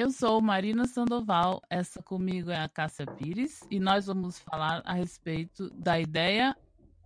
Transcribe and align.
Eu 0.00 0.10
sou 0.10 0.40
Marina 0.40 0.86
Sandoval, 0.86 1.60
essa 1.68 2.02
comigo 2.02 2.50
é 2.50 2.58
a 2.58 2.70
Cássia 2.70 3.04
Pires 3.04 3.60
e 3.70 3.78
nós 3.78 4.06
vamos 4.06 4.38
falar 4.38 4.80
a 4.86 4.94
respeito 4.94 5.68
da 5.74 6.00
ideia 6.00 6.56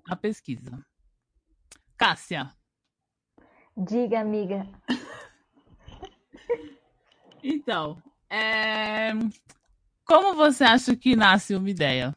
à 0.08 0.14
pesquisa. 0.14 0.78
Cássia. 1.96 2.48
Diga, 3.76 4.20
amiga. 4.20 4.68
Então, 7.42 8.00
é... 8.30 9.10
como 10.06 10.34
você 10.34 10.62
acha 10.62 10.94
que 10.94 11.16
nasce 11.16 11.56
uma 11.56 11.68
ideia? 11.68 12.14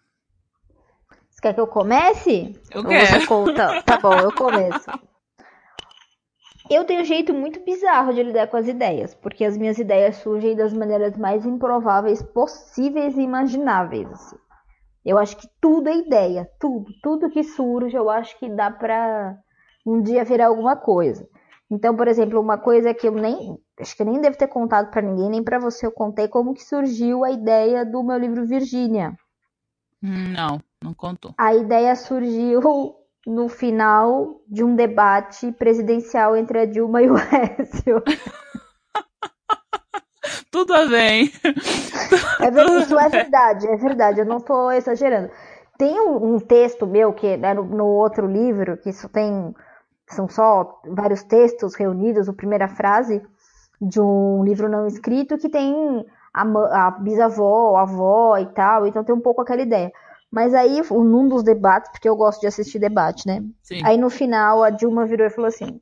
Você 1.27 1.41
quer 1.41 1.55
que 1.55 1.59
eu 1.59 1.67
comece? 1.67 2.55
Eu 2.71 2.81
Ou 2.83 2.87
quero. 2.87 3.19
Você 3.19 3.25
conta? 3.25 3.81
Tá 3.81 3.97
bom, 3.97 4.13
eu 4.13 4.31
começo. 4.31 4.85
Eu 6.69 6.83
tenho 6.85 7.01
um 7.01 7.05
jeito 7.05 7.33
muito 7.33 7.63
bizarro 7.63 8.13
de 8.13 8.23
lidar 8.23 8.47
com 8.47 8.57
as 8.57 8.67
ideias, 8.67 9.15
porque 9.15 9.45
as 9.45 9.57
minhas 9.57 9.77
ideias 9.77 10.17
surgem 10.17 10.55
das 10.55 10.73
maneiras 10.73 11.17
mais 11.17 11.45
improváveis 11.45 12.21
possíveis 12.21 13.17
e 13.17 13.21
imagináveis. 13.21 14.11
Assim. 14.11 14.37
Eu 15.05 15.17
acho 15.17 15.37
que 15.37 15.47
tudo 15.61 15.87
é 15.87 15.95
ideia, 15.95 16.49
tudo, 16.59 16.91
tudo 17.01 17.29
que 17.29 17.43
surge, 17.43 17.95
eu 17.95 18.09
acho 18.09 18.37
que 18.37 18.49
dá 18.49 18.69
pra 18.69 19.37
um 19.85 20.01
dia 20.01 20.25
virar 20.25 20.47
alguma 20.47 20.75
coisa. 20.75 21.25
Então, 21.71 21.95
por 21.95 22.07
exemplo, 22.07 22.39
uma 22.39 22.57
coisa 22.57 22.93
que 22.93 23.07
eu 23.07 23.13
nem, 23.13 23.57
acho 23.79 23.95
que 23.95 24.01
eu 24.01 24.05
nem 24.05 24.19
devo 24.19 24.37
ter 24.37 24.47
contado 24.47 24.89
para 24.89 25.01
ninguém, 25.01 25.29
nem 25.29 25.43
para 25.43 25.59
você 25.59 25.85
eu 25.85 25.91
contei 25.91 26.27
como 26.27 26.53
que 26.53 26.63
surgiu 26.63 27.23
a 27.23 27.31
ideia 27.31 27.85
do 27.85 28.03
meu 28.03 28.17
livro 28.17 28.45
Virgínia. 28.45 29.17
Não, 30.01 30.61
não 30.83 30.93
contou. 30.93 31.33
A 31.37 31.55
ideia 31.55 31.95
surgiu 31.95 32.61
no 33.27 33.49
final 33.49 34.39
de 34.47 34.63
um 34.63 34.73
debate 34.73 35.51
presidencial 35.51 36.37
entre 36.37 36.59
a 36.59 36.65
Dilma 36.65 37.01
e 37.03 37.09
o 37.11 37.17
Écio. 37.17 38.01
Tudo 40.49 40.73
ver, 40.87 41.29
É 42.39 42.49
verdade, 42.49 42.83
isso 42.83 42.97
é 42.97 43.09
verdade, 43.09 43.67
é 43.67 43.75
verdade, 43.75 44.19
eu 44.21 44.25
não 44.25 44.37
estou 44.37 44.71
exagerando. 44.71 45.29
Tem 45.77 45.99
um, 45.99 46.35
um, 46.35 46.39
texto 46.39 46.87
meu 46.87 47.11
que 47.13 47.27
é 47.27 47.53
no, 47.53 47.63
no, 47.63 47.85
outro 47.85 48.25
livro, 48.25 48.77
que 48.77 48.89
isso 48.89 49.09
tem. 49.09 49.53
São 50.09 50.29
só 50.29 50.79
vários 50.85 51.21
textos 51.23 51.75
reunidos, 51.75 52.29
a 52.29 52.33
primeira 52.33 52.69
frase 52.69 53.21
de 53.79 53.99
um 53.99 54.41
livro 54.43 54.69
não 54.69 54.87
escrito 54.87 55.37
que 55.37 55.49
tem 55.49 56.05
a, 56.33 56.87
a 56.87 56.91
bisavó, 56.91 57.75
a 57.75 57.81
avó 57.81 58.37
e 58.37 58.45
tal, 58.47 58.87
então 58.87 59.03
tem 59.03 59.13
um 59.13 59.21
pouco 59.21 59.41
aquela 59.41 59.61
ideia. 59.61 59.91
Mas 60.31 60.53
aí, 60.53 60.81
num 60.91 61.27
dos 61.27 61.43
debates, 61.43 61.89
porque 61.91 62.07
eu 62.07 62.15
gosto 62.15 62.41
de 62.41 62.47
assistir 62.47 62.79
debate, 62.79 63.25
né? 63.25 63.43
Sim. 63.63 63.81
Aí 63.85 63.97
no 63.97 64.09
final 64.09 64.63
a 64.63 64.69
Dilma 64.69 65.05
virou 65.05 65.25
e 65.25 65.29
falou 65.29 65.47
assim: 65.47 65.79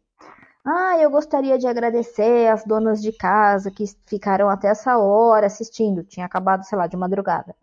Ah, 0.66 0.98
eu 1.00 1.10
gostaria 1.10 1.58
de 1.58 1.68
agradecer 1.68 2.48
as 2.48 2.64
donas 2.64 3.02
de 3.02 3.12
casa 3.12 3.72
que 3.72 3.86
ficaram 4.06 4.50
até 4.50 4.68
essa 4.68 4.98
hora 4.98 5.48
assistindo. 5.48 6.04
Tinha 6.04 6.26
acabado, 6.26 6.64
sei 6.64 6.78
lá, 6.78 6.88
de 6.88 6.96
madrugada. 6.96 7.56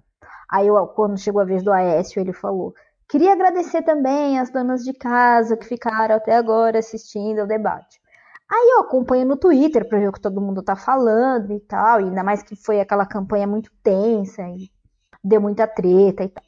Aí 0.50 0.66
eu, 0.66 0.86
quando 0.88 1.18
chegou 1.18 1.40
a 1.40 1.44
vez 1.44 1.62
do 1.62 1.72
Aécio, 1.72 2.20
ele 2.20 2.32
falou: 2.32 2.74
Queria 3.08 3.32
agradecer 3.32 3.82
também 3.82 4.38
as 4.38 4.50
donas 4.50 4.82
de 4.82 4.92
casa 4.92 5.56
que 5.56 5.66
ficaram 5.66 6.16
até 6.16 6.34
agora 6.36 6.78
assistindo 6.78 7.40
ao 7.40 7.46
debate. 7.46 8.00
Aí 8.50 8.70
eu 8.74 8.80
acompanho 8.80 9.26
no 9.26 9.36
Twitter 9.36 9.88
para 9.88 9.98
ver 9.98 10.08
o 10.08 10.12
que 10.12 10.20
todo 10.20 10.40
mundo 10.40 10.62
tá 10.62 10.76
falando 10.76 11.52
e 11.52 11.60
tal, 11.60 12.00
e 12.00 12.04
ainda 12.04 12.22
mais 12.22 12.42
que 12.42 12.54
foi 12.54 12.80
aquela 12.80 13.06
campanha 13.06 13.46
muito 13.46 13.70
tensa 13.82 14.42
e 14.42 14.70
deu 15.24 15.40
muita 15.40 15.66
treta 15.66 16.24
e 16.24 16.28
tal. 16.28 16.44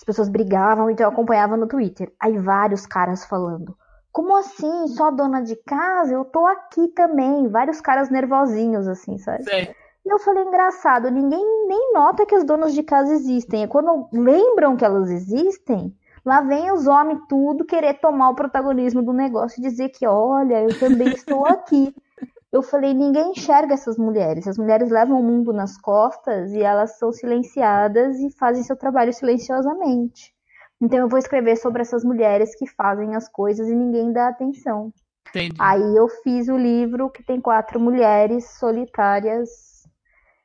As 0.00 0.04
pessoas 0.04 0.30
brigavam, 0.30 0.88
então 0.88 1.04
eu 1.04 1.12
acompanhava 1.12 1.58
no 1.58 1.66
Twitter. 1.66 2.10
Aí 2.18 2.38
vários 2.38 2.86
caras 2.86 3.26
falando: 3.26 3.76
Como 4.10 4.34
assim? 4.34 4.88
Só 4.88 5.10
dona 5.10 5.42
de 5.42 5.54
casa? 5.56 6.14
Eu 6.14 6.24
tô 6.24 6.46
aqui 6.46 6.88
também. 6.88 7.48
Vários 7.48 7.82
caras 7.82 8.08
nervosinhos, 8.08 8.88
assim, 8.88 9.18
sabe? 9.18 9.44
Sim. 9.44 9.68
E 10.06 10.08
eu 10.08 10.18
falei: 10.18 10.42
engraçado, 10.42 11.10
ninguém 11.10 11.44
nem 11.68 11.92
nota 11.92 12.24
que 12.24 12.34
as 12.34 12.44
donas 12.44 12.72
de 12.72 12.82
casa 12.82 13.12
existem. 13.12 13.64
É 13.64 13.66
quando 13.66 14.08
lembram 14.10 14.74
que 14.74 14.86
elas 14.86 15.10
existem, 15.10 15.94
lá 16.24 16.40
vem 16.40 16.72
os 16.72 16.86
homens 16.86 17.20
tudo 17.28 17.66
querer 17.66 18.00
tomar 18.00 18.30
o 18.30 18.34
protagonismo 18.34 19.02
do 19.02 19.12
negócio 19.12 19.60
e 19.60 19.68
dizer 19.68 19.90
que, 19.90 20.06
olha, 20.06 20.62
eu 20.62 20.78
também 20.78 21.08
estou 21.08 21.44
aqui. 21.44 21.94
Eu 22.52 22.62
falei, 22.62 22.92
ninguém 22.92 23.30
enxerga 23.30 23.74
essas 23.74 23.96
mulheres. 23.96 24.46
As 24.46 24.58
mulheres 24.58 24.90
levam 24.90 25.20
o 25.20 25.22
mundo 25.22 25.52
nas 25.52 25.80
costas 25.80 26.52
e 26.52 26.60
elas 26.60 26.98
são 26.98 27.12
silenciadas 27.12 28.18
e 28.18 28.30
fazem 28.36 28.64
seu 28.64 28.76
trabalho 28.76 29.12
silenciosamente. 29.12 30.34
Então 30.80 30.98
eu 30.98 31.08
vou 31.08 31.18
escrever 31.18 31.56
sobre 31.56 31.82
essas 31.82 32.02
mulheres 32.02 32.56
que 32.56 32.66
fazem 32.66 33.14
as 33.14 33.28
coisas 33.28 33.68
e 33.68 33.74
ninguém 33.74 34.12
dá 34.12 34.28
atenção. 34.28 34.92
Entendi. 35.28 35.54
Aí 35.60 35.96
eu 35.96 36.08
fiz 36.24 36.48
o 36.48 36.56
livro 36.56 37.10
que 37.10 37.22
tem 37.22 37.40
quatro 37.40 37.78
mulheres 37.78 38.58
solitárias, 38.58 39.48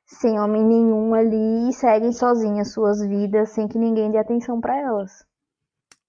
sem 0.05 0.39
homem 0.39 0.63
nenhum 0.63 1.15
ali, 1.15 1.69
e 1.69 1.73
seguem 1.73 2.11
sozinhas 2.11 2.71
suas 2.71 2.99
vidas 3.01 3.49
sem 3.49 3.67
que 3.67 3.79
ninguém 3.79 4.11
dê 4.11 4.19
atenção 4.19 4.61
para 4.61 4.77
elas. 4.77 5.25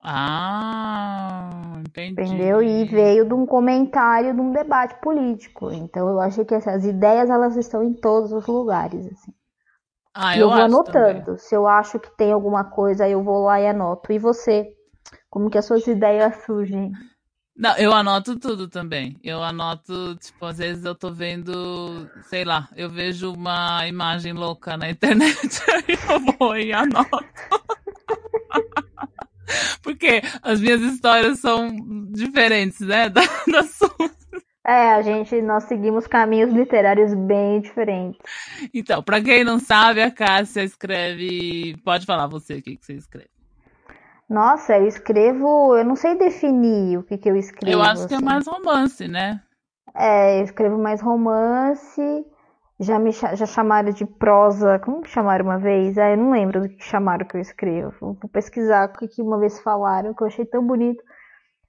Ah, 0.02 1.50
entendi. 1.78 2.12
Entendeu? 2.12 2.62
E 2.62 2.84
veio 2.84 3.26
de 3.26 3.34
um 3.34 3.44
comentário 3.44 4.34
de 4.34 4.40
um 4.40 4.52
debate 4.52 5.00
político. 5.00 5.70
Então 5.72 6.08
eu 6.08 6.20
achei 6.20 6.44
que 6.44 6.54
essas 6.54 6.84
ideias 6.84 7.28
elas 7.28 7.56
estão 7.56 7.82
em 7.82 7.92
todos 7.92 8.32
os 8.32 8.46
lugares, 8.46 9.06
assim. 9.06 9.32
Ah, 10.14 10.36
e 10.36 10.40
eu, 10.40 10.48
eu 10.48 10.54
vou 10.54 10.62
anotando. 10.62 11.24
Também. 11.24 11.38
Se 11.38 11.54
eu 11.54 11.66
acho 11.66 11.98
que 11.98 12.16
tem 12.16 12.32
alguma 12.32 12.64
coisa, 12.64 13.08
eu 13.08 13.22
vou 13.22 13.44
lá 13.44 13.60
e 13.60 13.66
anoto. 13.66 14.12
E 14.12 14.18
você? 14.18 14.72
Como 15.28 15.50
que 15.50 15.58
as 15.58 15.66
suas 15.66 15.86
ideias 15.86 16.44
surgem? 16.44 16.92
Não, 17.56 17.76
eu 17.78 17.92
anoto 17.92 18.38
tudo 18.38 18.68
também. 18.68 19.18
Eu 19.22 19.42
anoto, 19.42 20.14
tipo, 20.16 20.44
às 20.44 20.58
vezes 20.58 20.84
eu 20.84 20.94
tô 20.94 21.10
vendo, 21.10 22.10
sei 22.22 22.44
lá, 22.44 22.68
eu 22.76 22.90
vejo 22.90 23.32
uma 23.32 23.86
imagem 23.86 24.34
louca 24.34 24.76
na 24.76 24.88
internet, 24.90 25.62
aí 25.70 25.98
eu 26.10 26.36
vou 26.38 26.56
e 26.56 26.72
anoto. 26.72 27.10
Porque 29.82 30.22
as 30.42 30.60
minhas 30.60 30.80
histórias 30.80 31.38
são 31.38 31.68
diferentes, 32.10 32.80
né? 32.80 33.08
Da, 33.16 33.22
da 33.50 33.62
sua. 33.62 34.10
É, 34.66 34.94
a 34.94 35.02
gente, 35.02 35.40
nós 35.42 35.64
seguimos 35.64 36.08
caminhos 36.08 36.52
literários 36.52 37.14
bem 37.14 37.60
diferentes. 37.60 38.20
Então, 38.74 39.00
para 39.00 39.22
quem 39.22 39.44
não 39.44 39.60
sabe, 39.60 40.02
a 40.02 40.10
Cássia 40.10 40.64
escreve. 40.64 41.76
Pode 41.84 42.04
falar 42.04 42.26
você 42.26 42.54
o 42.54 42.62
que, 42.62 42.76
que 42.76 42.84
você 42.84 42.94
escreve. 42.94 43.30
Nossa, 44.28 44.76
eu 44.76 44.88
escrevo. 44.88 45.76
Eu 45.76 45.84
não 45.84 45.94
sei 45.94 46.16
definir 46.16 46.98
o 46.98 47.04
que, 47.04 47.16
que 47.16 47.30
eu 47.30 47.36
escrevo. 47.36 47.72
Eu 47.72 47.80
acho 47.80 47.92
assim. 47.92 48.08
que 48.08 48.14
é 48.14 48.16
assim. 48.16 48.24
mais 48.24 48.46
romance, 48.46 49.06
né? 49.06 49.40
É, 49.94 50.40
eu 50.40 50.44
escrevo 50.44 50.76
mais 50.76 51.00
romance. 51.00 52.26
Já 52.78 52.98
me 52.98 53.10
já 53.10 53.46
chamaram 53.46 53.90
de 53.90 54.04
prosa. 54.04 54.78
Como 54.78 55.02
que 55.02 55.10
chamaram 55.10 55.46
uma 55.46 55.58
vez? 55.58 55.96
Ah, 55.96 56.10
eu 56.10 56.16
não 56.16 56.30
lembro 56.30 56.60
do 56.60 56.68
que 56.68 56.82
chamaram 56.84 57.26
que 57.26 57.36
eu 57.36 57.40
escrevo. 57.40 57.92
Vou 58.00 58.30
pesquisar 58.30 58.88
o 58.88 58.92
que 58.92 59.22
uma 59.22 59.38
vez 59.38 59.58
falaram, 59.60 60.12
que 60.12 60.22
eu 60.22 60.26
achei 60.26 60.44
tão 60.44 60.66
bonito. 60.66 61.02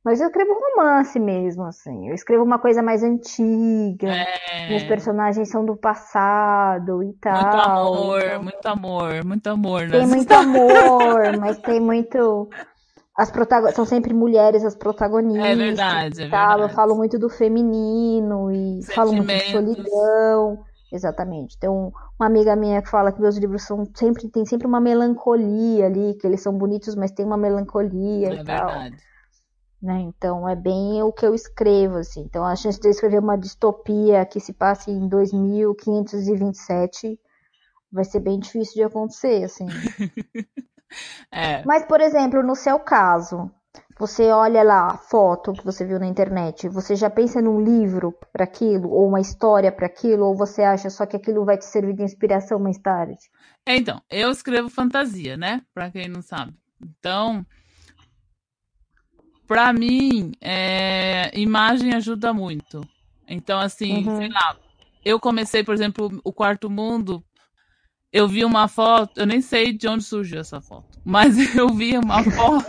Mas 0.04 0.22
eu 0.22 0.28
escrevo 0.28 0.54
romance 0.54 1.20
mesmo, 1.20 1.64
assim. 1.66 2.08
Eu 2.10 2.16
escrevo 2.16 2.44
uma 2.44 2.60
coisa 2.60 2.82
mais 2.82 3.04
antiga. 3.04 4.08
É... 4.08 4.76
Os 4.76 4.84
personagens 4.84 5.50
são 5.50 5.66
do 5.66 5.76
passado 5.76 7.04
e 7.04 7.14
tal. 7.14 7.34
Muito 7.44 7.58
amor, 7.68 8.22
então... 8.22 8.44
muito 8.44 8.68
amor, 8.68 9.26
muito 9.26 9.48
amor. 9.48 9.90
Tem 9.90 10.08
muito 10.08 10.32
amor, 10.32 11.38
mas 11.40 11.58
tem 11.60 11.80
muito 11.80 12.50
as 13.18 13.32
protagonistas 13.32 13.76
são 13.76 13.86
sempre 13.86 14.14
mulheres 14.14 14.64
as 14.64 14.76
protagonistas. 14.76 15.44
É 15.44 15.56
verdade, 15.56 16.22
é 16.22 16.22
verdade. 16.24 16.62
Eu 16.62 16.70
falo 16.70 16.96
muito 16.96 17.18
do 17.18 17.28
feminino 17.30 18.52
e 18.52 18.84
falo 18.94 19.12
muito 19.12 19.28
de 19.34 19.52
solidão. 19.52 20.67
Exatamente. 20.92 21.58
Tem 21.60 21.70
um, 21.70 21.92
uma 22.20 22.26
amiga 22.28 22.56
minha 22.56 22.82
que 22.82 22.90
fala 22.90 23.12
que 23.12 23.20
meus 23.20 23.36
livros 23.38 23.64
são 23.64 23.84
sempre 23.94 24.30
tem 24.30 24.46
sempre 24.46 24.66
uma 24.68 24.80
melancolia 24.80 25.88
ali, 25.88 26.14
que 26.16 26.26
eles 26.26 26.42
são 26.42 26.58
bonitos, 26.58 26.96
mas 26.96 27.12
tem 27.12 27.26
uma 27.26 27.36
melancolia 27.38 28.30
é 28.30 28.36
e 28.36 28.44
tal. 28.44 28.68
Verdade. 28.68 28.96
Né? 29.82 30.00
Então 30.02 30.48
é 30.48 30.56
bem 30.56 31.02
o 31.04 31.12
que 31.12 31.26
eu 31.26 31.36
escrevo 31.36 31.98
assim. 31.98 32.22
Então 32.22 32.46
a 32.46 32.56
chance 32.56 32.80
de 32.80 32.88
eu 32.88 32.92
escrever 32.92 33.20
uma 33.20 33.38
distopia 33.38 34.26
que 34.26 34.40
se 34.40 34.54
passe 34.54 34.90
em 34.90 35.08
2527 35.08 37.20
vai 37.92 38.06
ser 38.06 38.22
bem 38.22 38.40
difícil 38.40 38.76
de 38.76 38.84
acontecer, 38.84 39.44
assim. 39.44 39.68
é. 41.32 41.64
Mas 41.66 41.86
por 41.86 42.00
exemplo, 42.02 42.42
no 42.42 42.56
seu 42.56 42.80
caso, 42.80 43.52
você 44.00 44.30
olha 44.32 44.64
lá 44.64 44.92
a 44.92 44.98
foto 44.98 45.54
que 45.54 45.66
você 45.66 45.86
viu 45.86 46.00
na 46.00 46.06
internet, 46.06 46.70
você 46.70 46.96
já 46.96 47.10
pensa 47.10 47.42
num 47.42 47.60
livro 47.60 48.14
para 48.32 48.44
aquilo, 48.44 48.90
ou 48.92 49.08
uma 49.08 49.20
história 49.20 49.72
para 49.72 49.88
aquilo, 49.88 50.26
ou 50.26 50.36
você 50.36 50.62
acha 50.62 50.90
só 50.90 51.06
que 51.06 51.16
aquilo 51.16 51.46
vai 51.46 51.58
te 51.58 51.66
servir 51.66 51.94
de 51.94 52.04
inspiração 52.04 52.60
mais 52.60 52.78
tarde? 52.78 53.18
É, 53.66 53.76
então, 53.76 54.02
eu 54.10 54.30
escrevo 54.30 54.70
fantasia, 54.70 55.36
né? 55.36 55.62
Para 55.74 55.90
quem 55.90 56.08
não 56.08 56.22
sabe. 56.22 56.54
Então, 56.82 57.46
para 59.48 59.74
mim, 59.74 60.32
é, 60.42 61.32
imagem 61.38 61.94
ajuda 61.94 62.32
muito. 62.34 62.82
Então, 63.28 63.60
assim, 63.60 64.08
uhum. 64.08 64.18
sei 64.18 64.30
lá, 64.30 64.56
eu 65.04 65.20
comecei, 65.20 65.64
por 65.64 65.74
exemplo, 65.74 66.22
o 66.24 66.32
Quarto 66.32 66.70
Mundo, 66.70 67.24
eu 68.12 68.28
vi 68.28 68.46
uma 68.46 68.68
foto, 68.68 69.20
eu 69.20 69.26
nem 69.26 69.42
sei 69.42 69.74
de 69.74 69.88
onde 69.88 70.04
surgiu 70.04 70.40
essa 70.40 70.62
foto, 70.62 71.00
mas 71.04 71.38
eu 71.56 71.70
vi 71.70 71.98
uma 71.98 72.24
foto. 72.24 72.66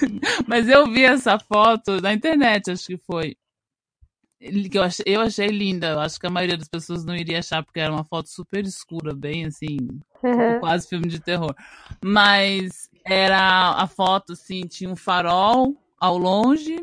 Mas 0.46 0.68
eu 0.68 0.86
vi 0.86 1.04
essa 1.04 1.38
foto 1.38 2.00
na 2.00 2.12
internet, 2.12 2.70
acho 2.70 2.86
que 2.86 2.96
foi. 2.98 3.36
que 4.40 4.78
eu 4.78 4.82
achei, 4.82 5.04
eu 5.06 5.20
achei 5.20 5.48
linda. 5.48 5.88
Eu 5.88 6.00
acho 6.00 6.18
que 6.18 6.26
a 6.26 6.30
maioria 6.30 6.56
das 6.56 6.68
pessoas 6.68 7.04
não 7.04 7.14
iria 7.14 7.38
achar 7.40 7.62
porque 7.64 7.80
era 7.80 7.92
uma 7.92 8.04
foto 8.04 8.28
super 8.28 8.64
escura, 8.64 9.14
bem 9.14 9.46
assim, 9.46 9.76
Uhum. 10.22 10.58
quase 10.60 10.88
filme 10.88 11.08
de 11.08 11.20
terror. 11.20 11.54
Mas 12.02 12.88
era 13.04 13.70
a 13.72 13.86
foto 13.86 14.32
assim, 14.32 14.62
tinha 14.62 14.90
um 14.90 14.96
farol 14.96 15.74
ao 15.98 16.16
longe, 16.18 16.76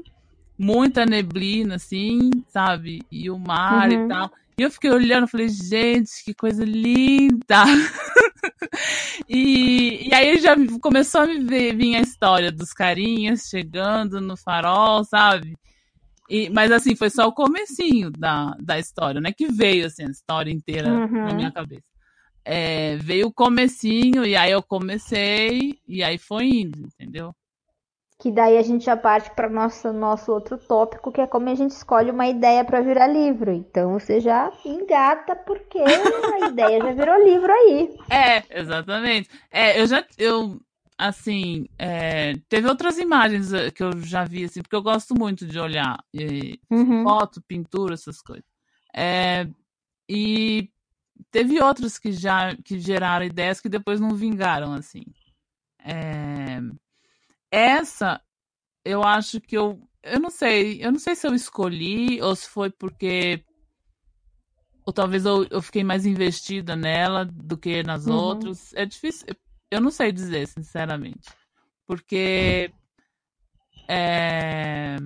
muita 0.57 1.05
neblina 1.05 1.75
assim, 1.75 2.29
sabe? 2.49 3.01
E 3.11 3.29
o 3.29 3.37
mar 3.37 3.91
e 3.91 3.97
Uhum. 3.97 4.07
tal. 4.07 4.31
E 4.57 4.61
eu 4.63 4.71
fiquei 4.71 4.89
olhando, 4.89 5.27
falei, 5.27 5.49
gente, 5.49 6.23
que 6.23 6.33
coisa 6.33 6.63
linda! 6.63 7.63
e, 9.29 10.07
e 10.09 10.13
aí 10.13 10.39
já 10.39 10.55
começou 10.81 11.21
a 11.21 11.25
me 11.25 11.39
ver, 11.43 11.75
vir 11.75 11.95
a 11.95 12.01
história 12.01 12.51
dos 12.51 12.73
carinhas 12.73 13.47
chegando 13.49 14.21
no 14.21 14.37
farol, 14.37 15.03
sabe? 15.03 15.57
E, 16.29 16.49
mas 16.49 16.71
assim, 16.71 16.95
foi 16.95 17.09
só 17.09 17.27
o 17.27 17.33
comecinho 17.33 18.11
da, 18.11 18.55
da 18.59 18.79
história, 18.79 19.21
né? 19.21 19.31
Que 19.31 19.47
veio 19.47 19.85
assim, 19.85 20.03
a 20.05 20.09
história 20.09 20.51
inteira 20.51 20.89
na 21.21 21.31
Uhum. 21.31 21.35
minha 21.35 21.51
cabeça. 21.51 21.83
É, 22.43 22.97
veio 22.97 23.27
o 23.27 23.33
comecinho, 23.33 24.25
e 24.25 24.35
aí 24.35 24.51
eu 24.51 24.61
comecei, 24.63 25.79
e 25.87 26.03
aí 26.03 26.17
foi 26.17 26.45
indo, 26.45 26.79
entendeu? 26.79 27.35
Que 28.19 28.31
daí 28.31 28.57
a 28.57 28.61
gente 28.61 28.85
já 28.85 28.97
parte 28.97 29.31
para 29.31 29.49
nosso 29.49 29.93
nosso 29.93 30.31
outro 30.31 30.57
tópico, 30.57 31.11
que 31.11 31.21
é 31.21 31.27
como 31.27 31.49
a 31.49 31.55
gente 31.55 31.71
escolhe 31.71 32.11
uma 32.11 32.27
ideia 32.27 32.63
para 32.65 32.81
virar 32.81 33.07
livro. 33.07 33.51
Então 33.51 33.93
você 33.93 34.19
já 34.19 34.51
engata 34.65 35.35
porque 35.35 35.79
a 35.79 36.39
ideia 36.41 36.81
já 36.81 36.93
virou 36.93 37.21
livro 37.23 37.51
aí. 37.51 37.97
É, 38.09 38.59
exatamente. 38.59 39.29
É, 39.51 39.79
eu 39.81 39.87
já, 39.87 40.05
eu, 40.17 40.59
assim, 40.97 41.65
é, 41.77 42.35
teve 42.49 42.67
outras 42.67 42.97
imagens 42.97 43.51
eh, 43.53 43.71
que 43.71 43.83
eu 43.83 43.99
já 44.01 44.23
vi, 44.25 44.45
assim, 44.45 44.61
porque 44.61 44.75
eu 44.75 44.81
gosto 44.83 45.15
muito 45.15 45.45
de 45.47 45.59
olhar 45.59 45.97
eh, 46.15 46.57
Uhum. 46.69 47.03
foto, 47.03 47.41
pintura, 47.47 47.93
essas 47.95 48.21
coisas. 48.21 48.45
É, 48.95 49.47
e 50.09 50.69
teve 51.31 51.61
outros 51.61 51.99
que 51.99 52.11
já 52.13 52.55
que 52.57 52.79
geraram 52.79 53.25
ideias 53.25 53.61
que 53.61 53.69
depois 53.69 53.99
não 54.01 54.15
vingaram, 54.15 54.73
assim. 54.73 55.03
É, 55.79 56.61
essa, 57.55 58.21
eu 58.83 59.03
acho 59.03 59.39
que 59.39 59.57
eu, 59.57 59.81
eu 60.03 60.19
não 60.19 60.29
sei, 60.29 60.83
eu 60.83 60.91
não 60.91 60.99
sei 60.99 61.15
se 61.15 61.27
eu 61.27 61.33
escolhi 61.33 62.21
ou 62.21 62.35
se 62.35 62.49
foi 62.49 62.69
porque 62.69 63.43
ou 64.85 64.93
talvez 64.93 65.25
eu, 65.25 65.45
eu 65.49 65.61
fiquei 65.61 65.83
mais 65.83 66.05
investida 66.05 66.75
nela 66.75 67.25
do 67.25 67.57
que 67.57 67.81
nas 67.81 68.05
Uhum. 68.05 68.13
outras. 68.13 68.73
É 68.73 68.85
difícil, 68.85 69.27
eu 69.71 69.81
não 69.81 69.89
sei 69.89 70.11
dizer, 70.11 70.47
sinceramente. 70.47 71.29
Porque 71.87 72.71
é, 73.89 74.97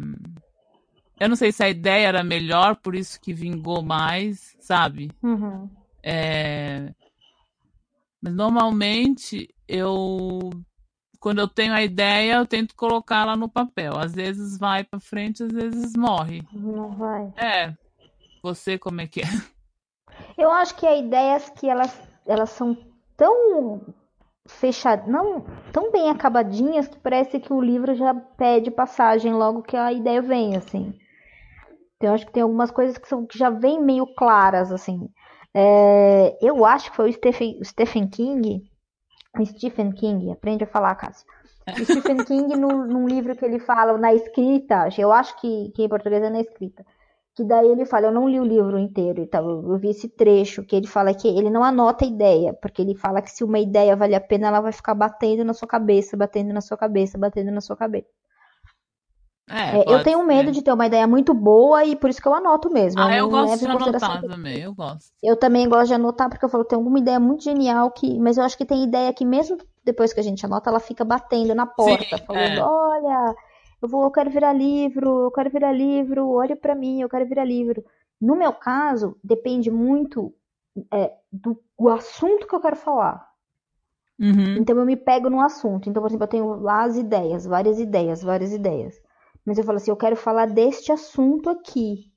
eu 1.19 1.29
não 1.29 1.35
sei 1.35 1.51
se 1.51 1.63
a 1.63 1.69
ideia 1.69 2.07
era 2.07 2.23
melhor, 2.23 2.75
por 2.77 2.95
isso 2.95 3.19
que 3.21 3.33
vingou 3.33 3.81
mais, 3.81 4.55
sabe? 4.59 5.09
Uhum. 5.23 5.69
É, 6.03 6.93
mas 8.21 8.33
normalmente 8.33 9.53
eu 9.67 10.49
quando 11.19 11.39
eu 11.39 11.47
tenho 11.47 11.73
a 11.73 11.81
ideia, 11.81 12.35
eu 12.35 12.45
tento 12.45 12.75
colocá-la 12.75 13.35
no 13.35 13.49
papel. 13.49 13.97
Às 13.97 14.13
vezes 14.13 14.57
vai 14.57 14.83
pra 14.83 14.99
frente, 14.99 15.43
às 15.43 15.51
vezes 15.51 15.93
morre. 15.95 16.41
Não 16.53 16.91
vai. 16.91 17.33
É, 17.37 17.73
você 18.41 18.77
como 18.77 19.01
é 19.01 19.07
que 19.07 19.21
é? 19.21 19.25
Eu 20.37 20.49
acho 20.49 20.75
que 20.75 20.87
há 20.87 20.95
ideias 20.95 21.49
que 21.49 21.67
elas, 21.67 22.01
elas 22.25 22.49
são 22.51 22.77
tão 23.17 23.81
fechadas, 24.47 25.07
não 25.07 25.45
tão 25.71 25.91
bem 25.91 26.09
acabadinhas 26.09 26.87
que 26.87 26.97
parece 26.99 27.39
que 27.39 27.53
o 27.53 27.61
livro 27.61 27.93
já 27.93 28.13
pede 28.13 28.71
passagem 28.71 29.33
logo 29.33 29.61
que 29.61 29.75
a 29.75 29.91
ideia 29.91 30.21
vem, 30.21 30.55
assim. 30.55 30.93
Então, 31.97 32.09
eu 32.09 32.13
acho 32.13 32.25
que 32.25 32.31
tem 32.31 32.43
algumas 32.43 32.71
coisas 32.71 32.97
que, 32.97 33.07
são, 33.07 33.25
que 33.25 33.37
já 33.37 33.49
vêm 33.49 33.81
meio 33.81 34.07
claras, 34.15 34.71
assim. 34.71 35.09
É, 35.53 36.37
eu 36.41 36.65
acho 36.65 36.89
que 36.89 36.95
foi 36.95 37.09
o 37.09 37.13
Stephen, 37.13 37.59
o 37.59 37.65
Stephen 37.65 38.07
King, 38.07 38.63
Stephen 39.45 39.91
King, 39.91 40.31
aprende 40.31 40.63
a 40.63 40.67
falar, 40.67 40.95
Cássio. 40.95 41.25
Stephen 41.83 42.17
King, 42.25 42.55
no, 42.55 42.85
num 42.85 43.07
livro 43.07 43.35
que 43.35 43.45
ele 43.45 43.59
fala, 43.59 43.97
na 43.97 44.13
escrita, 44.13 44.89
eu 44.97 45.11
acho 45.11 45.39
que, 45.39 45.71
que 45.75 45.83
em 45.83 45.89
português 45.89 46.23
é 46.23 46.29
na 46.29 46.41
escrita, 46.41 46.85
que 47.35 47.43
daí 47.43 47.67
ele 47.67 47.85
fala, 47.85 48.07
eu 48.07 48.11
não 48.11 48.27
li 48.27 48.39
o 48.39 48.43
livro 48.43 48.77
inteiro, 48.77 49.21
então 49.21 49.47
eu 49.47 49.77
vi 49.77 49.89
esse 49.89 50.09
trecho 50.09 50.63
que 50.63 50.75
ele 50.75 50.87
fala 50.87 51.13
que 51.13 51.27
ele 51.27 51.49
não 51.49 51.63
anota 51.63 52.05
a 52.05 52.07
ideia, 52.07 52.53
porque 52.53 52.81
ele 52.81 52.95
fala 52.95 53.21
que 53.21 53.31
se 53.31 53.43
uma 53.43 53.59
ideia 53.59 53.95
vale 53.95 54.15
a 54.15 54.21
pena, 54.21 54.47
ela 54.47 54.61
vai 54.61 54.71
ficar 54.71 54.95
batendo 54.95 55.43
na 55.43 55.53
sua 55.53 55.67
cabeça, 55.67 56.17
batendo 56.17 56.53
na 56.53 56.61
sua 56.61 56.77
cabeça, 56.77 57.17
batendo 57.17 57.51
na 57.51 57.61
sua 57.61 57.77
cabeça. 57.77 58.09
É, 59.49 59.79
É, 59.79 59.83
eu 59.93 60.03
tenho 60.03 60.23
medo 60.25 60.47
ser. 60.47 60.51
de 60.51 60.61
ter 60.61 60.71
uma 60.71 60.85
ideia 60.85 61.07
muito 61.07 61.33
boa 61.33 61.83
e 61.83 61.95
por 61.95 62.09
isso 62.09 62.21
que 62.21 62.27
eu 62.27 62.33
anoto 62.33 62.71
mesmo. 62.71 63.01
Ah, 63.01 63.15
eu 63.15 63.29
não 63.29 63.31
gosto 63.31 63.59
de 63.59 63.65
anotar 63.65 64.21
também, 64.21 64.59
eu 64.59 64.73
gosto. 64.73 65.11
Eu 65.23 65.35
também 65.35 65.67
gosto 65.67 65.87
de 65.87 65.93
anotar 65.95 66.29
porque 66.29 66.45
eu 66.45 66.49
falo, 66.49 66.63
tem 66.63 66.77
alguma 66.77 66.99
ideia 66.99 67.19
muito 67.19 67.43
genial 67.43 67.89
que, 67.91 68.19
mas 68.19 68.37
eu 68.37 68.43
acho 68.43 68.57
que 68.57 68.65
tem 68.65 68.83
ideia 68.83 69.11
que 69.11 69.25
mesmo 69.25 69.57
depois 69.83 70.13
que 70.13 70.19
a 70.19 70.23
gente 70.23 70.45
anota, 70.45 70.69
ela 70.69 70.79
fica 70.79 71.03
batendo 71.03 71.55
na 71.55 71.65
porta, 71.65 72.17
Sim, 72.17 72.23
falando, 72.25 72.59
é. 72.59 72.63
olha, 72.63 73.35
eu 73.81 73.89
vou, 73.89 74.03
eu 74.03 74.11
quero 74.11 74.29
virar 74.29 74.53
livro, 74.53 75.25
eu 75.25 75.31
quero 75.31 75.49
virar 75.49 75.71
livro, 75.71 76.29
olha 76.29 76.55
pra 76.55 76.75
mim, 76.75 77.01
eu 77.01 77.09
quero 77.09 77.27
virar 77.27 77.43
livro. 77.43 77.83
No 78.21 78.35
meu 78.35 78.53
caso, 78.53 79.17
depende 79.23 79.71
muito 79.71 80.33
é, 80.91 81.13
do 81.31 81.59
o 81.77 81.89
assunto 81.89 82.45
que 82.45 82.53
eu 82.53 82.59
quero 82.59 82.75
falar. 82.75 83.29
Uhum. 84.19 84.57
Então 84.57 84.77
eu 84.77 84.85
me 84.85 84.97
pego 84.97 85.29
no 85.29 85.39
assunto. 85.39 85.89
Então, 85.89 86.03
por 86.03 86.09
exemplo, 86.09 86.25
eu 86.25 86.29
tenho 86.29 86.61
lá 86.61 86.83
as 86.83 86.97
ideias, 86.97 87.45
várias 87.45 87.79
ideias, 87.79 88.21
várias 88.21 88.51
ideias. 88.51 89.01
Mas 89.49 89.57
eu 89.57 89.63
falo 89.63 89.77
assim, 89.77 89.89
eu 89.89 89.97
quero 89.97 90.15
falar 90.15 90.45
deste 90.45 90.91
assunto 90.91 91.49
aqui. 91.49 92.11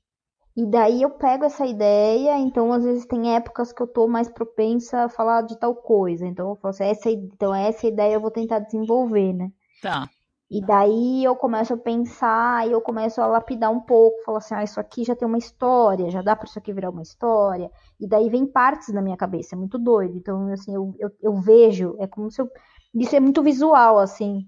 E 0.55 0.67
daí 0.67 1.01
eu 1.01 1.09
pego 1.09 1.45
essa 1.45 1.65
ideia, 1.65 2.37
então 2.37 2.71
às 2.71 2.83
vezes 2.83 3.07
tem 3.07 3.35
épocas 3.35 3.73
que 3.73 3.81
eu 3.81 3.87
tô 3.87 4.07
mais 4.07 4.29
propensa 4.29 5.05
a 5.05 5.09
falar 5.09 5.41
de 5.41 5.57
tal 5.57 5.73
coisa. 5.73 6.27
Então 6.27 6.49
eu 6.49 6.55
falo 6.57 6.69
assim, 6.69 6.83
essa, 6.83 7.09
então 7.09 7.51
essa 7.55 7.87
ideia 7.87 8.13
eu 8.13 8.21
vou 8.21 8.29
tentar 8.29 8.59
desenvolver, 8.59 9.33
né? 9.33 9.51
Tá. 9.81 10.07
E 10.47 10.61
daí 10.63 11.23
eu 11.23 11.35
começo 11.35 11.73
a 11.73 11.77
pensar, 11.77 12.67
e 12.67 12.71
eu 12.71 12.79
começo 12.79 13.19
a 13.19 13.25
lapidar 13.25 13.71
um 13.71 13.79
pouco, 13.79 14.23
falo 14.23 14.37
assim, 14.37 14.53
ah, 14.53 14.63
isso 14.63 14.79
aqui 14.79 15.03
já 15.03 15.15
tem 15.15 15.27
uma 15.27 15.39
história, 15.39 16.11
já 16.11 16.21
dá 16.21 16.35
para 16.35 16.45
isso 16.47 16.59
aqui 16.59 16.71
virar 16.71 16.91
uma 16.91 17.01
história. 17.01 17.71
E 17.99 18.07
daí 18.07 18.29
vem 18.29 18.45
partes 18.45 18.93
da 18.93 19.01
minha 19.01 19.17
cabeça, 19.17 19.55
é 19.55 19.57
muito 19.57 19.79
doido. 19.79 20.15
Então, 20.15 20.53
assim, 20.53 20.75
eu, 20.75 20.93
eu, 20.99 21.09
eu 21.19 21.35
vejo, 21.41 21.95
é 21.97 22.05
como 22.05 22.29
se 22.29 22.39
eu. 22.39 22.47
Isso 22.93 23.15
é 23.15 23.19
muito 23.19 23.41
visual, 23.41 23.97
assim. 23.97 24.47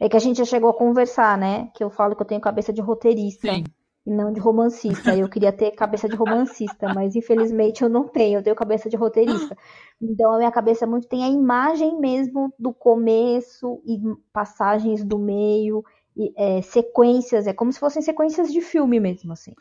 É 0.00 0.08
que 0.08 0.16
a 0.16 0.20
gente 0.20 0.38
já 0.38 0.44
chegou 0.44 0.70
a 0.70 0.74
conversar, 0.74 1.36
né? 1.36 1.70
Que 1.74 1.82
eu 1.82 1.90
falo 1.90 2.14
que 2.14 2.22
eu 2.22 2.26
tenho 2.26 2.40
cabeça 2.40 2.72
de 2.72 2.80
roteirista 2.80 3.52
Sim. 3.52 3.64
e 4.06 4.10
não 4.10 4.32
de 4.32 4.40
romancista. 4.40 5.14
Eu 5.16 5.28
queria 5.28 5.52
ter 5.52 5.72
cabeça 5.72 6.08
de 6.08 6.14
romancista, 6.14 6.92
mas 6.94 7.16
infelizmente 7.16 7.82
eu 7.82 7.88
não 7.88 8.06
tenho, 8.06 8.38
eu 8.38 8.42
tenho 8.42 8.56
cabeça 8.56 8.88
de 8.88 8.96
roteirista. 8.96 9.56
Então 10.00 10.32
a 10.32 10.38
minha 10.38 10.52
cabeça 10.52 10.86
muito 10.86 11.08
tem 11.08 11.24
a 11.24 11.28
imagem 11.28 11.98
mesmo 11.98 12.54
do 12.58 12.72
começo 12.72 13.82
e 13.84 13.98
passagens 14.32 15.04
do 15.04 15.18
meio, 15.18 15.84
e, 16.16 16.32
é, 16.36 16.62
sequências, 16.62 17.46
é 17.46 17.52
como 17.52 17.72
se 17.72 17.78
fossem 17.78 18.02
sequências 18.02 18.52
de 18.52 18.60
filme 18.60 18.98
mesmo, 18.98 19.32
assim. 19.32 19.54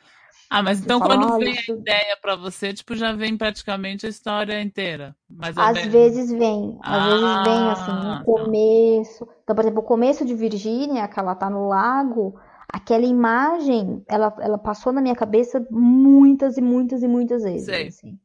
Ah, 0.50 0.64
mas 0.64 0.80
então 0.82 1.00
fala, 1.00 1.18
quando 1.18 1.32
"Olha, 1.34 1.44
vem 1.46 1.54
isso- 1.54 1.72
a 1.74 1.76
ideia 1.76 2.18
pra 2.22 2.36
você, 2.36 2.74
tipo, 2.74 2.96
já 2.96 3.12
vem 3.12 3.38
praticamente 3.38 4.06
a 4.06 4.10
história 4.10 4.62
inteira. 4.62 5.16
Mais 5.30 5.58
ou 5.58 5.64
Às 5.64 5.74
menos. 5.76 5.92
vezes 5.92 6.32
vem, 6.32 6.78
às 6.82 7.04
vezes 7.04 7.44
vem 7.44 7.70
assim, 7.72 7.92
Ah, 7.92 7.96
no 7.96 8.18
tá. 8.18 8.24
começo. 8.24 9.28
Então, 9.44 9.56
por 9.56 9.62
exemplo, 9.64 9.80
o 9.82 9.86
começo 9.86 10.26
de 10.26 10.34
Virgínia, 10.34 11.08
que 11.08 11.20
ela 11.20 11.36
tá 11.36 11.50
no 11.50 11.68
lago, 11.68 12.40
aquela 12.72 13.06
imagem, 13.06 14.04
ela, 14.08 14.34
ela 14.40 14.58
passou 14.58 14.94
na 14.94 15.02
minha 15.02 15.16
cabeça 15.16 15.66
muitas 15.70 16.58
e 16.58 16.62
muitas 16.62 17.04
e 17.04 17.08
muitas 17.08 17.44
vezes, 17.44 17.66
Sei. 17.66 17.88
assim. 17.88 18.20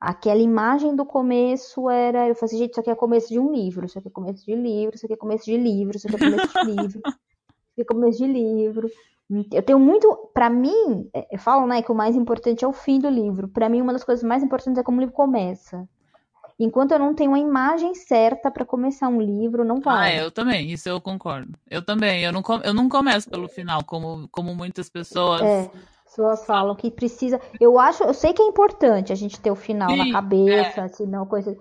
Aquela 0.00 0.40
imagem 0.40 0.96
do 0.96 1.06
começo 1.06 1.88
era, 1.88 2.28
eu 2.28 2.34
falei 2.34 2.46
assim, 2.48 2.58
gente, 2.58 2.72
isso 2.72 2.80
aqui 2.80 2.90
é 2.90 2.94
começo 2.94 3.28
de 3.28 3.38
um 3.38 3.52
livro, 3.52 3.86
isso 3.86 3.98
aqui 3.98 4.08
é 4.08 4.10
começo 4.10 4.44
de 4.44 4.54
livro, 4.54 4.96
isso 4.96 5.06
aqui 5.06 5.12
é 5.14 5.16
começo 5.16 5.44
de 5.44 5.56
livro, 5.56 5.96
isso 5.96 6.06
aqui 6.08 6.16
é 6.16 6.18
começo 6.18 6.48
de 6.52 6.64
livro, 6.64 6.98
isso 7.06 7.72
aqui 7.72 7.82
é 7.82 7.84
começo 7.84 8.18
de 8.18 8.26
livro. 8.26 8.90
Eu 9.52 9.62
tenho 9.62 9.78
muito, 9.78 10.30
pra 10.34 10.50
mim, 10.50 11.08
é, 11.14 11.26
eu 11.32 11.38
falo, 11.38 11.66
né, 11.66 11.82
que 11.82 11.90
o 11.90 11.94
mais 11.94 12.14
importante 12.16 12.64
é 12.64 12.68
o 12.68 12.72
fim 12.72 12.98
do 12.98 13.08
livro. 13.08 13.48
Pra 13.48 13.68
mim, 13.68 13.80
uma 13.80 13.92
das 13.92 14.04
coisas 14.04 14.22
mais 14.22 14.42
importantes 14.42 14.78
é 14.78 14.82
como 14.82 14.98
o 14.98 15.00
livro 15.00 15.14
começa. 15.14 15.88
Enquanto 16.58 16.92
eu 16.92 16.98
não 16.98 17.14
tenho 17.14 17.34
a 17.34 17.38
imagem 17.38 17.94
certa 17.94 18.50
pra 18.50 18.64
começar 18.64 19.08
um 19.08 19.20
livro, 19.20 19.64
não 19.64 19.80
Ah, 19.84 19.84
vai. 19.84 20.20
eu 20.20 20.30
também, 20.30 20.70
isso 20.70 20.88
eu 20.88 21.00
concordo. 21.00 21.58
Eu 21.70 21.82
também, 21.82 22.22
eu 22.22 22.32
não, 22.32 22.42
eu 22.62 22.74
não 22.74 22.88
começo 22.88 23.28
pelo 23.28 23.48
final, 23.48 23.82
como, 23.84 24.28
como 24.28 24.54
muitas 24.54 24.88
pessoas. 24.88 25.42
É, 25.42 25.70
pessoas 26.04 26.44
falam 26.46 26.76
que 26.76 26.90
precisa. 26.90 27.40
Eu 27.58 27.78
acho, 27.78 28.04
eu 28.04 28.14
sei 28.14 28.32
que 28.32 28.42
é 28.42 28.46
importante 28.46 29.12
a 29.12 29.16
gente 29.16 29.40
ter 29.40 29.50
o 29.50 29.56
final 29.56 29.96
na 29.96 30.04
Sim, 30.04 30.12
cabeça, 30.12 30.88
senão 30.88 31.26
coisa. 31.26 31.56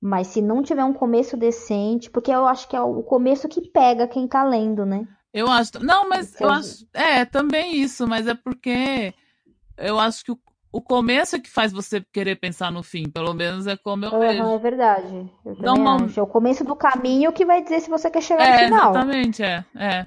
Mas 0.00 0.28
se 0.28 0.40
não 0.40 0.62
tiver 0.62 0.84
um 0.84 0.92
começo 0.92 1.36
decente, 1.36 2.10
porque 2.10 2.30
eu 2.30 2.46
acho 2.46 2.68
que 2.68 2.76
é 2.76 2.80
o 2.80 3.02
começo 3.02 3.48
que 3.48 3.70
pega 3.70 4.06
quem 4.06 4.28
tá 4.28 4.44
lendo, 4.44 4.86
né? 4.86 5.06
Eu 5.32 5.48
acho. 5.50 5.78
Não, 5.80 6.06
mas 6.08 6.40
eu 6.40 6.50
acho. 6.50 6.86
É, 6.92 7.24
também 7.24 7.76
isso, 7.76 8.06
mas 8.06 8.26
é 8.26 8.34
porque 8.34 9.14
eu 9.76 9.98
acho 9.98 10.24
que 10.24 10.32
o, 10.32 10.38
o 10.72 10.80
começo 10.82 11.36
é 11.36 11.40
que 11.40 11.50
faz 11.50 11.72
você 11.72 12.04
querer 12.12 12.36
pensar 12.36 12.70
no 12.72 12.82
fim. 12.82 13.08
Pelo 13.10 13.32
menos 13.34 13.66
é 13.66 13.76
como 13.76 14.04
eu 14.04 14.10
Aham, 14.12 14.18
vejo. 14.18 14.42
é 14.54 14.58
verdade. 14.58 15.30
Eu 15.46 15.56
Não, 15.60 15.76
não- 15.76 16.04
acho. 16.06 16.20
É 16.20 16.22
o 16.22 16.26
começo 16.26 16.64
do 16.64 16.74
caminho 16.76 17.32
que 17.32 17.44
vai 17.46 17.62
dizer 17.62 17.80
se 17.80 17.90
você 17.90 18.10
quer 18.10 18.22
chegar 18.22 18.46
no 18.46 18.52
É, 18.52 18.54
final. 18.54 18.90
exatamente, 18.92 19.42
é. 19.42 19.64
É. 19.76 20.06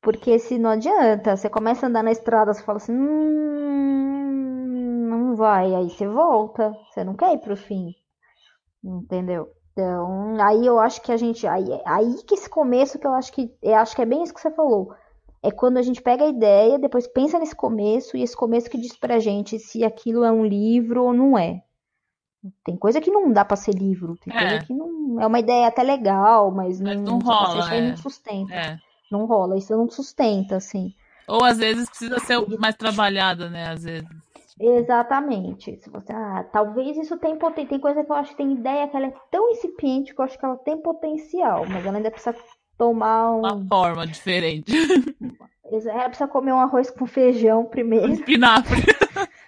Porque 0.00 0.38
se 0.38 0.58
não 0.58 0.70
adianta, 0.70 1.36
você 1.36 1.50
começa 1.50 1.84
a 1.84 1.88
andar 1.90 2.02
na 2.02 2.10
estrada, 2.10 2.54
você 2.54 2.62
fala 2.62 2.78
assim, 2.78 2.92
hum, 2.94 3.44
vai, 5.36 5.74
aí 5.74 5.90
você 5.90 6.08
volta. 6.08 6.72
Você 6.90 7.04
não 7.04 7.14
quer 7.14 7.34
ir 7.34 7.38
pro 7.40 7.54
fim. 7.56 7.92
Entendeu? 8.84 9.48
Então, 9.76 10.36
aí 10.40 10.64
eu 10.64 10.80
acho 10.80 11.02
que 11.02 11.12
a 11.12 11.18
gente. 11.18 11.46
Aí, 11.46 11.66
aí 11.84 12.14
que 12.26 12.32
esse 12.34 12.48
começo 12.48 12.98
que 12.98 13.06
eu 13.06 13.12
acho 13.12 13.30
que. 13.30 13.52
Eu 13.62 13.74
acho 13.74 13.94
que 13.94 14.00
é 14.00 14.06
bem 14.06 14.22
isso 14.22 14.32
que 14.32 14.40
você 14.40 14.50
falou. 14.50 14.94
É 15.42 15.50
quando 15.50 15.76
a 15.76 15.82
gente 15.82 16.00
pega 16.00 16.24
a 16.24 16.28
ideia, 16.28 16.78
depois 16.78 17.06
pensa 17.06 17.38
nesse 17.38 17.54
começo, 17.54 18.16
e 18.16 18.22
esse 18.22 18.34
começo 18.34 18.70
que 18.70 18.78
diz 18.78 18.96
pra 18.96 19.18
gente 19.18 19.58
se 19.58 19.84
aquilo 19.84 20.24
é 20.24 20.32
um 20.32 20.46
livro 20.46 21.04
ou 21.04 21.12
não 21.12 21.36
é. 21.36 21.60
Tem 22.64 22.74
coisa 22.74 23.00
que 23.02 23.10
não 23.10 23.30
dá 23.30 23.44
pra 23.44 23.54
ser 23.56 23.74
livro, 23.74 24.16
tem 24.16 24.34
É. 24.34 24.38
coisa 24.48 24.64
que 24.64 24.72
não. 24.72 25.20
É 25.20 25.26
uma 25.26 25.38
ideia 25.38 25.66
até 25.66 25.82
legal, 25.82 26.50
mas 26.50 26.80
não, 26.80 26.94
Mas 26.94 27.02
não 27.02 27.18
se 27.20 27.26
você 27.26 27.32
rola, 27.32 27.58
achar, 27.58 27.74
é. 27.76 27.88
não 27.90 27.96
sustenta. 27.98 28.54
É. 28.54 28.78
Não 29.12 29.26
rola, 29.26 29.58
isso 29.58 29.76
não 29.76 29.88
sustenta, 29.90 30.56
assim. 30.56 30.94
Ou 31.28 31.44
às 31.44 31.58
vezes 31.58 31.88
precisa 31.88 32.18
ser 32.20 32.38
mais 32.58 32.74
trabalhada, 32.76 33.50
né? 33.50 33.68
Às 33.68 33.84
vezes. 33.84 34.08
Exatamente. 34.58 35.76
Se 35.76 35.90
você, 35.90 36.12
ah, 36.12 36.44
talvez 36.50 36.96
isso 36.96 37.16
tem 37.18 37.36
potencial. 37.36 37.68
Tem 37.68 37.80
coisa 37.80 38.04
que 38.04 38.10
eu 38.10 38.16
acho 38.16 38.30
que 38.30 38.36
tem 38.36 38.52
ideia 38.52 38.88
que 38.88 38.96
ela 38.96 39.06
é 39.06 39.14
tão 39.30 39.50
incipiente 39.50 40.14
que 40.14 40.20
eu 40.20 40.24
acho 40.24 40.38
que 40.38 40.44
ela 40.44 40.56
tem 40.56 40.80
potencial, 40.80 41.66
mas 41.68 41.84
ela 41.84 41.98
ainda 41.98 42.10
precisa 42.10 42.34
tomar 42.78 43.32
um. 43.32 43.40
Uma 43.40 43.66
forma 43.68 44.06
diferente. 44.06 44.72
Ela 45.70 46.08
precisa 46.08 46.28
comer 46.28 46.52
um 46.52 46.60
arroz 46.60 46.90
com 46.90 47.06
feijão 47.06 47.64
primeiro, 47.64 48.12
Espinafre. 48.12 48.82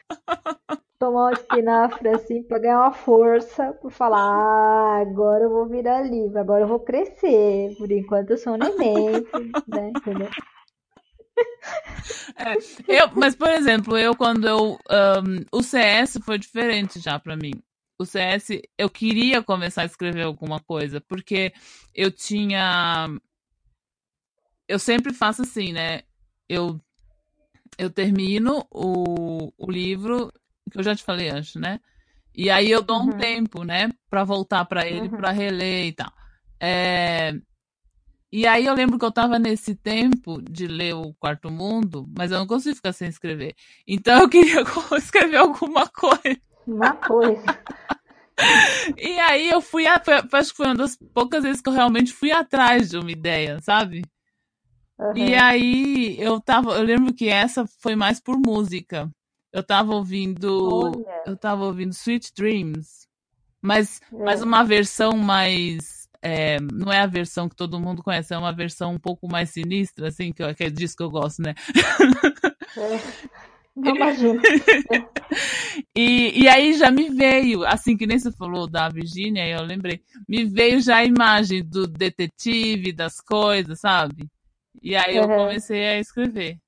tomar 0.98 1.26
um 1.26 1.30
espinafre 1.30 2.08
assim 2.08 2.42
pra 2.42 2.58
ganhar 2.58 2.80
uma 2.80 2.92
força, 2.92 3.72
pra 3.74 3.90
falar, 3.90 4.20
ah, 4.20 4.98
agora 5.00 5.44
eu 5.44 5.50
vou 5.50 5.66
virar 5.66 6.02
livre, 6.02 6.36
agora 6.38 6.64
eu 6.64 6.68
vou 6.68 6.80
crescer. 6.80 7.74
Por 7.78 7.90
enquanto 7.90 8.30
eu 8.30 8.36
sou 8.36 8.54
um 8.54 8.56
neném, 8.56 9.24
né? 9.68 9.92
Entendeu? 9.96 10.28
Eu, 12.86 13.10
mas, 13.14 13.34
por 13.34 13.48
exemplo, 13.50 13.96
eu 13.98 14.14
quando 14.16 14.46
eu. 14.46 14.78
ahn, 14.90 15.44
o 15.52 15.62
CS 15.62 16.20
foi 16.24 16.38
diferente 16.38 17.00
já 17.00 17.18
pra 17.18 17.36
mim. 17.36 17.52
O 17.98 18.04
CS, 18.06 18.62
eu 18.78 18.88
queria 18.88 19.42
começar 19.42 19.82
a 19.82 19.86
escrever 19.86 20.22
alguma 20.22 20.60
coisa, 20.60 21.00
porque 21.00 21.52
eu 21.94 22.10
tinha. 22.10 23.08
Eu 24.68 24.78
sempre 24.78 25.12
faço 25.12 25.42
assim, 25.42 25.72
né? 25.72 26.02
Eu, 26.48 26.80
eu 27.78 27.90
termino 27.90 28.66
o, 28.70 29.52
o 29.56 29.70
livro, 29.70 30.30
que 30.70 30.78
eu 30.78 30.82
já 30.82 30.94
te 30.94 31.02
falei 31.02 31.28
antes, 31.30 31.54
né? 31.56 31.80
E 32.34 32.50
aí 32.50 32.70
eu 32.70 32.82
dou 32.82 32.98
um 33.00 33.06
Uhum. 33.06 33.18
tempo, 33.18 33.64
né? 33.64 33.90
Pra 34.08 34.24
voltar 34.24 34.64
pra 34.66 34.86
ele, 34.86 35.08
Uhum. 35.08 35.16
pra 35.16 35.30
reler 35.32 35.86
e 35.86 35.92
tal. 35.92 36.12
É, 36.60 37.32
e 38.30 38.46
aí 38.46 38.66
eu 38.66 38.74
lembro 38.74 38.98
que 38.98 39.04
eu 39.04 39.10
tava 39.12 39.38
nesse 39.38 39.74
tempo 39.74 40.40
de 40.42 40.66
ler 40.66 40.94
o 40.94 41.14
Quarto 41.14 41.50
Mundo, 41.50 42.06
mas 42.16 42.30
eu 42.30 42.38
não 42.38 42.46
consigo 42.46 42.76
ficar 42.76 42.92
sem 42.92 43.08
escrever. 43.08 43.54
Então 43.86 44.20
eu 44.22 44.28
queria 44.28 44.62
escrever 44.98 45.36
alguma 45.38 45.86
coisa. 45.88 46.40
Uma 46.66 46.94
coisa. 46.96 47.42
E 48.96 49.18
aí 49.20 49.48
eu 49.50 49.60
fui, 49.60 49.86
a- 49.86 50.00
acho 50.32 50.50
que 50.50 50.56
foi 50.56 50.66
uma 50.66 50.74
das 50.76 50.96
poucas 51.12 51.42
vezes 51.42 51.60
que 51.60 51.68
eu 51.68 51.72
realmente 51.72 52.12
fui 52.12 52.30
atrás 52.30 52.90
de 52.90 52.96
uma 52.98 53.10
ideia, 53.10 53.60
sabe? 53.60 54.02
E 55.16 55.34
Uhum. 55.34 55.40
aí 55.42 56.16
eu 56.20 56.40
tava, 56.40 56.72
eu 56.76 56.82
lembro 56.82 57.14
que 57.14 57.28
essa 57.28 57.66
foi 57.80 57.96
mais 57.96 58.20
por 58.20 58.38
música. 58.38 59.10
Eu 59.52 59.62
tava 59.62 59.94
ouvindo, 59.94 60.94
Olha. 60.94 61.22
eu 61.26 61.36
tava 61.36 61.64
ouvindo 61.64 61.92
Sweet 61.92 62.32
Dreams, 62.34 63.08
mas, 63.62 64.00
mas 64.12 64.40
É. 64.40 64.44
uma 64.44 64.62
versão 64.62 65.12
mais, 65.16 65.97
é, 66.22 66.58
não 66.60 66.92
é 66.92 67.00
a 67.00 67.06
versão 67.06 67.48
que 67.48 67.56
todo 67.56 67.80
mundo 67.80 68.02
conhece, 68.02 68.34
é 68.34 68.38
uma 68.38 68.52
versão 68.52 68.92
um 68.94 68.98
pouco 68.98 69.28
mais 69.30 69.50
sinistra, 69.50 70.08
assim, 70.08 70.32
que, 70.32 70.54
que 70.54 70.64
é 70.64 70.70
disso 70.70 70.96
que 70.96 71.02
eu 71.02 71.10
gosto, 71.10 71.42
né? 71.42 71.54
É. 72.76 73.38
Não 73.76 73.94
imagino. 73.94 74.40
E, 75.94 76.42
e 76.42 76.48
aí 76.48 76.74
já 76.74 76.90
me 76.90 77.08
veio, 77.10 77.64
assim 77.64 77.96
que 77.96 78.06
nem 78.06 78.18
você 78.18 78.32
falou 78.32 78.66
da 78.68 78.88
Virgínia, 78.88 79.46
eu 79.46 79.62
lembrei, 79.62 80.00
me 80.28 80.44
veio 80.44 80.80
já 80.80 80.96
a 80.96 81.04
imagem 81.04 81.62
do 81.64 81.86
detetive, 81.86 82.92
das 82.92 83.20
coisas, 83.20 83.80
sabe? 83.80 84.26
E 84.82 84.96
aí 84.96 85.16
eu 85.16 85.24
Uhum. 85.24 85.36
comecei 85.36 85.86
a 85.86 85.98
escrever. 85.98 86.58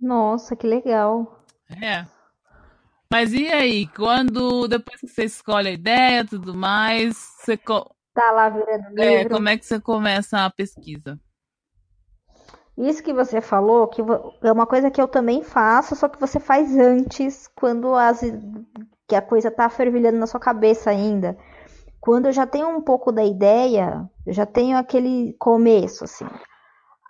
Nossa, 0.00 0.54
que 0.54 0.66
legal. 0.66 1.44
É. 1.82 2.06
Mas 3.12 3.32
e 3.32 3.46
aí, 3.48 3.86
quando, 3.88 4.68
depois 4.68 5.00
que 5.00 5.08
você 5.08 5.24
escolhe 5.24 5.68
a 5.68 5.72
ideia 5.72 6.20
e 6.20 6.26
tudo 6.26 6.54
mais, 6.54 7.16
você, 7.16 7.56
co- 7.56 7.94
Tá 8.12 8.30
lá 8.32 8.50
virando 8.50 8.90
é, 8.96 9.24
livro. 9.24 9.26
como 9.26 9.48
é 9.48 9.56
que 9.58 9.64
você 9.66 9.80
começa 9.80 10.44
a 10.44 10.50
pesquisa? 10.50 11.18
Isso 12.76 13.02
que 13.02 13.12
você 13.12 13.40
falou, 13.40 13.88
que 13.88 14.00
é 14.42 14.52
uma 14.52 14.66
coisa 14.66 14.90
que 14.90 15.00
eu 15.02 15.08
também 15.08 15.42
faço, 15.42 15.96
só 15.96 16.08
que 16.08 16.20
você 16.20 16.38
faz 16.38 16.76
antes, 16.78 17.48
quando 17.56 17.92
as, 17.94 18.20
que 19.08 19.16
a 19.16 19.22
coisa 19.22 19.50
tá 19.50 19.68
fervilhando 19.68 20.18
na 20.18 20.26
sua 20.28 20.38
cabeça 20.38 20.90
ainda. 20.90 21.36
Quando 22.00 22.26
eu 22.26 22.32
já 22.32 22.46
tenho 22.46 22.68
um 22.68 22.82
pouco 22.82 23.12
da 23.12 23.24
ideia, 23.24 24.08
eu 24.26 24.32
já 24.32 24.46
tenho 24.46 24.76
aquele 24.78 25.34
começo, 25.38 26.04
assim. 26.04 26.26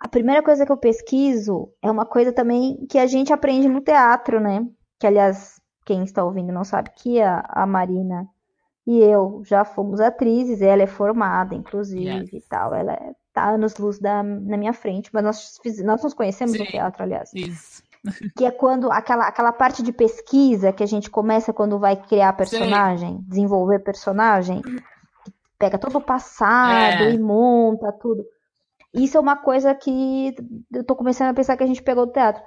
A 0.01 0.07
primeira 0.09 0.43
coisa 0.43 0.65
que 0.65 0.71
eu 0.71 0.77
pesquiso 0.77 1.69
é 1.81 1.91
uma 1.91 2.05
coisa 2.05 2.33
também 2.33 2.85
que 2.87 2.99
a 2.99 3.07
gente 3.07 3.33
aprende 3.33 3.67
no 3.69 3.81
teatro, 3.81 4.39
né? 4.39 4.65
Que, 4.99 5.07
aliás, 5.07 5.58
quem 5.89 6.03
está 6.03 6.23
ouvindo 6.23 6.53
não 6.53 6.63
sabe 6.63 6.91
que 6.95 7.19
a, 7.19 7.43
a 7.49 7.65
Marina 7.65 8.27
e 8.85 8.99
eu 8.99 9.41
já 9.43 9.65
fomos 9.65 9.99
atrizes, 9.99 10.61
ela 10.61 10.83
é 10.83 10.87
formada, 10.87 11.55
inclusive, 11.55 12.05
Yes. 12.09 12.33
e 12.33 12.41
tal. 12.47 12.75
Ela 12.75 12.93
é, 12.93 13.11
tá 13.33 13.49
anos-luz 13.49 13.97
da- 13.99 14.21
na 14.23 14.55
minha 14.55 14.71
frente, 14.73 15.09
mas 15.11 15.23
nós, 15.23 15.57
fiz- 15.63 15.83
nós 15.83 16.03
nos 16.03 16.13
conhecemos 16.13 16.57
no 16.59 16.65
Sim. 16.65 16.71
teatro, 16.71 17.01
aliás. 17.01 17.31
Isso. 17.33 17.81
Que 18.37 18.45
é 18.45 18.51
quando 18.51 18.91
aquela, 18.91 19.27
aquela 19.27 19.51
parte 19.51 19.81
de 19.83 19.91
pesquisa 19.91 20.71
que 20.71 20.83
a 20.83 20.87
gente 20.87 21.09
começa 21.09 21.51
quando 21.51 21.77
vai 21.79 21.95
criar 21.97 22.31
personagem, 22.33 23.19
desenvolver 23.27 23.79
personagem, 23.79 24.61
pega 25.57 25.77
todo 25.77 25.97
o 25.97 26.01
passado 26.01 27.03
É. 27.03 27.11
e 27.11 27.17
monta 27.19 27.91
tudo. 27.91 28.23
Isso 28.93 29.17
é 29.17 29.19
uma 29.19 29.35
coisa 29.37 29.75
que 29.75 30.33
eu 30.73 30.83
tô 30.83 30.95
começando 30.95 31.29
a 31.29 31.33
pensar 31.33 31.57
que 31.57 31.63
a 31.63 31.67
gente 31.67 31.81
pegou 31.83 32.05
do 32.05 32.11
teatro. 32.13 32.41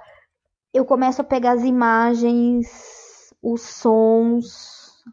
Eu 0.73 0.83
começo 0.85 1.21
a 1.21 1.23
pegar 1.23 1.51
as 1.51 1.63
imagens, 1.63 2.67
os 3.43 3.61
sons, 3.61 5.03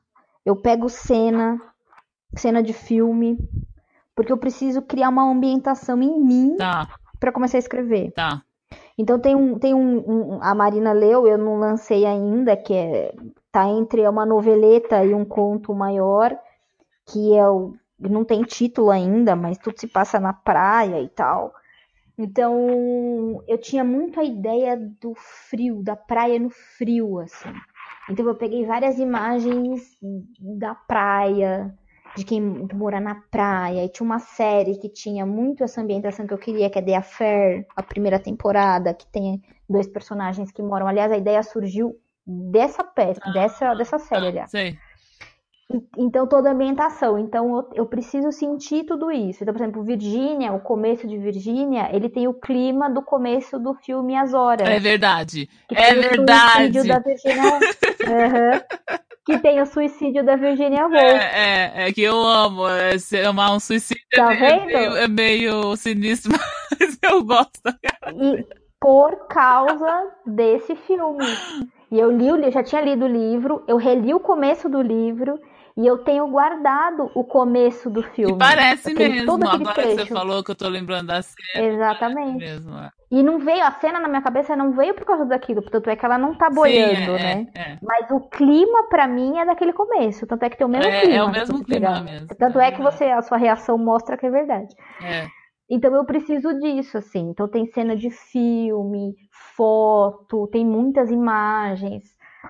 eu 0.46 0.56
pego 0.56 0.88
cena, 0.88 1.60
cena 2.36 2.62
de 2.62 2.72
filme, 2.72 3.36
porque 4.14 4.32
eu 4.32 4.38
preciso 4.38 4.80
criar 4.82 5.08
uma 5.08 5.28
ambientação 5.30 6.00
em 6.00 6.20
mim 6.20 6.56
Tá, 6.56 6.88
para 7.18 7.32
começar 7.32 7.58
a 7.58 7.60
escrever. 7.60 8.12
tá. 8.12 8.42
Então 8.96 9.18
tem 9.18 9.34
um, 9.34 9.58
tem 9.58 9.74
um, 9.74 10.36
um- 10.36 10.38
a 10.42 10.54
Marina 10.54 10.92
leu, 10.92 11.26
eu 11.26 11.36
não 11.38 11.56
lancei 11.58 12.06
ainda, 12.06 12.56
que 12.56 12.72
é 12.74 13.14
tá 13.50 13.66
entre 13.68 14.06
uma 14.08 14.24
noveleta 14.24 15.04
e 15.04 15.12
um 15.12 15.24
conto 15.24 15.74
maior, 15.74 16.38
que 17.06 17.34
é 17.36 17.48
o 17.48 17.74
não 17.98 18.24
tem 18.24 18.42
título 18.42 18.90
ainda, 18.90 19.36
mas 19.36 19.58
tudo 19.58 19.78
se 19.78 19.86
passa 19.86 20.18
na 20.20 20.32
praia 20.32 21.02
e 21.02 21.08
tal. 21.08 21.52
Então, 22.16 23.42
eu 23.48 23.58
tinha 23.58 23.82
muito 23.84 24.20
a 24.20 24.24
ideia 24.24 24.76
do 24.76 25.14
frio, 25.16 25.82
da 25.82 25.96
praia 25.96 26.38
no 26.38 26.50
frio, 26.50 27.18
assim. 27.18 27.48
Então 28.08 28.26
eu 28.26 28.34
peguei 28.34 28.64
várias 28.64 28.98
imagens 28.98 29.96
da 30.38 30.74
praia, 30.74 31.74
de 32.16 32.24
quem 32.24 32.40
mora 32.40 33.00
na 33.00 33.16
praia. 33.30 33.84
E 33.84 33.88
tinha 33.88 34.04
uma 34.04 34.18
série 34.18 34.76
que 34.76 34.88
tinha 34.88 35.24
muito 35.26 35.62
essa 35.62 35.80
ambientação 35.80 36.26
que 36.26 36.34
eu 36.34 36.38
queria, 36.38 36.70
que 36.70 36.78
é 36.78 36.82
The 36.82 36.96
Affair, 36.96 37.66
a 37.76 37.82
primeira 37.82 38.18
temporada, 38.18 38.94
que 38.94 39.06
tem 39.06 39.42
dois 39.68 39.86
personagens 39.86 40.50
que 40.50 40.62
moram. 40.62 40.88
Aliás, 40.88 41.12
a 41.12 41.16
ideia 41.16 41.42
surgiu 41.42 41.96
dessa 42.26 42.84
peça, 42.84 43.20
dessa, 43.32 43.74
dessa 43.74 43.98
série, 43.98 44.28
aliás. 44.28 44.50
Sei. 44.50 44.78
Então, 45.96 46.26
toda 46.26 46.48
a 46.48 46.52
ambientação. 46.52 47.18
Então, 47.18 47.56
eu, 47.56 47.70
eu 47.74 47.86
preciso 47.86 48.32
sentir 48.32 48.84
tudo 48.84 49.10
isso. 49.10 49.42
Então, 49.42 49.54
por 49.54 49.62
exemplo, 49.62 49.82
Virgínia, 49.84 50.52
o 50.52 50.60
começo 50.60 51.06
de 51.06 51.16
Virgínia, 51.16 51.88
ele 51.94 52.08
tem 52.08 52.26
o 52.26 52.34
clima 52.34 52.90
do 52.90 53.02
começo 53.02 53.58
do 53.58 53.74
filme 53.74 54.16
As 54.16 54.34
Horas. 54.34 54.68
É 54.68 54.80
verdade. 54.80 55.48
Que 55.68 55.76
É 55.76 55.88
tem 55.94 55.98
o 55.98 56.00
verdade. 56.02 56.50
suicídio 56.80 56.88
da 56.88 56.98
Virginia... 56.98 57.42
Aham. 58.08 58.62
Que 59.26 59.38
tem 59.38 59.60
o 59.60 59.66
suicídio 59.66 60.24
da 60.24 60.34
Virginia 60.34 60.86
Woolf. 60.86 60.94
É, 60.96 61.82
é, 61.84 61.88
é 61.88 61.92
que 61.92 62.02
eu 62.02 62.16
amo. 62.16 62.66
É, 62.66 62.98
se 62.98 63.20
amar 63.20 63.52
um 63.54 63.60
suicídio 63.60 64.02
Tá 64.12 64.32
é, 64.32 64.36
é 64.36 64.58
vendo? 64.58 64.66
meio, 64.66 64.96
é 64.96 65.08
meio 65.08 65.76
sinistro, 65.76 66.32
mas 66.80 66.98
eu 67.02 67.22
gosto. 67.22 67.60
E 68.16 68.44
por 68.80 69.28
causa 69.28 70.08
desse 70.26 70.74
filme. 70.74 71.24
E 71.92 71.98
eu 72.00 72.10
li, 72.10 72.32
o 72.32 72.36
li- 72.36 72.46
eu 72.46 72.52
já 72.52 72.62
tinha 72.62 72.80
lido 72.80 73.04
o 73.04 73.08
livro, 73.08 73.62
eu 73.68 73.76
reli 73.76 74.14
o 74.14 74.20
começo 74.20 74.68
do 74.68 74.80
livro 74.80 75.38
e 75.82 75.86
eu 75.86 75.98
tenho 75.98 76.28
guardado 76.28 77.10
o 77.14 77.24
começo 77.24 77.90
do 77.90 78.02
filme. 78.02 78.34
E 78.34 78.38
parece 78.38 78.94
mesmo. 78.94 79.24
todo 79.24 79.46
Agora 79.48 79.74
que 79.74 79.90
você 79.90 79.94
trecho. 79.96 80.12
falou 80.14 80.44
que 80.44 80.50
eu 80.50 80.54
tô 80.56 80.68
lembrando 80.68 81.08
da 81.08 81.22
cena. 81.22 81.66
Exatamente. 81.66 82.38
Mesmo. 82.38 82.76
é. 82.78 82.90
E 83.10 83.22
não 83.22 83.38
veio, 83.40 83.64
a 83.64 83.72
cena 83.72 83.98
na 84.00 84.08
minha 84.08 84.22
cabeça 84.22 84.54
não 84.56 84.72
veio 84.72 84.94
por 84.94 85.04
causa 85.04 85.24
daquilo, 85.26 85.62
tanto 85.62 85.90
é 85.90 85.96
que 85.96 86.04
ela 86.04 86.18
não 86.18 86.36
tá 86.36 86.50
Sim, 86.50 86.54
boiando, 86.54 87.16
é, 87.16 87.18
né? 87.18 87.46
é, 87.54 87.60
é. 87.72 87.78
Mas 87.82 88.10
o 88.10 88.20
clima 88.28 88.88
pra 88.88 89.08
mim 89.08 89.38
é 89.38 89.44
daquele 89.46 89.72
começo, 89.72 90.26
tanto 90.26 90.44
é 90.44 90.50
que 90.50 90.56
tem 90.56 90.66
o 90.66 90.70
mesmo 90.70 90.92
É, 90.92 91.00
clima. 91.00 91.16
é 91.16 91.22
o 91.22 91.28
se 91.28 91.30
mesmo 91.30 91.64
clima 91.64 92.00
mesmo, 92.00 92.28
Tanto 92.38 92.58
é 92.60 92.68
é 92.68 92.72
que 92.72 92.82
você, 92.82 93.04
a 93.06 93.22
sua 93.22 93.38
reação 93.38 93.78
mostra 93.78 94.16
que 94.16 94.26
é 94.26 94.30
verdade. 94.30 94.74
É. 95.00 95.30
Então 95.68 95.94
eu 95.94 96.04
preciso 96.04 96.52
disso, 96.58 96.98
assim. 96.98 97.30
Então 97.30 97.48
tem 97.48 97.66
cena 97.66 97.96
de 97.96 98.10
filme, 98.10 99.14
foto, 99.56 100.48
tem 100.48 100.64
muitas 100.66 101.10
imagens. 101.10 102.04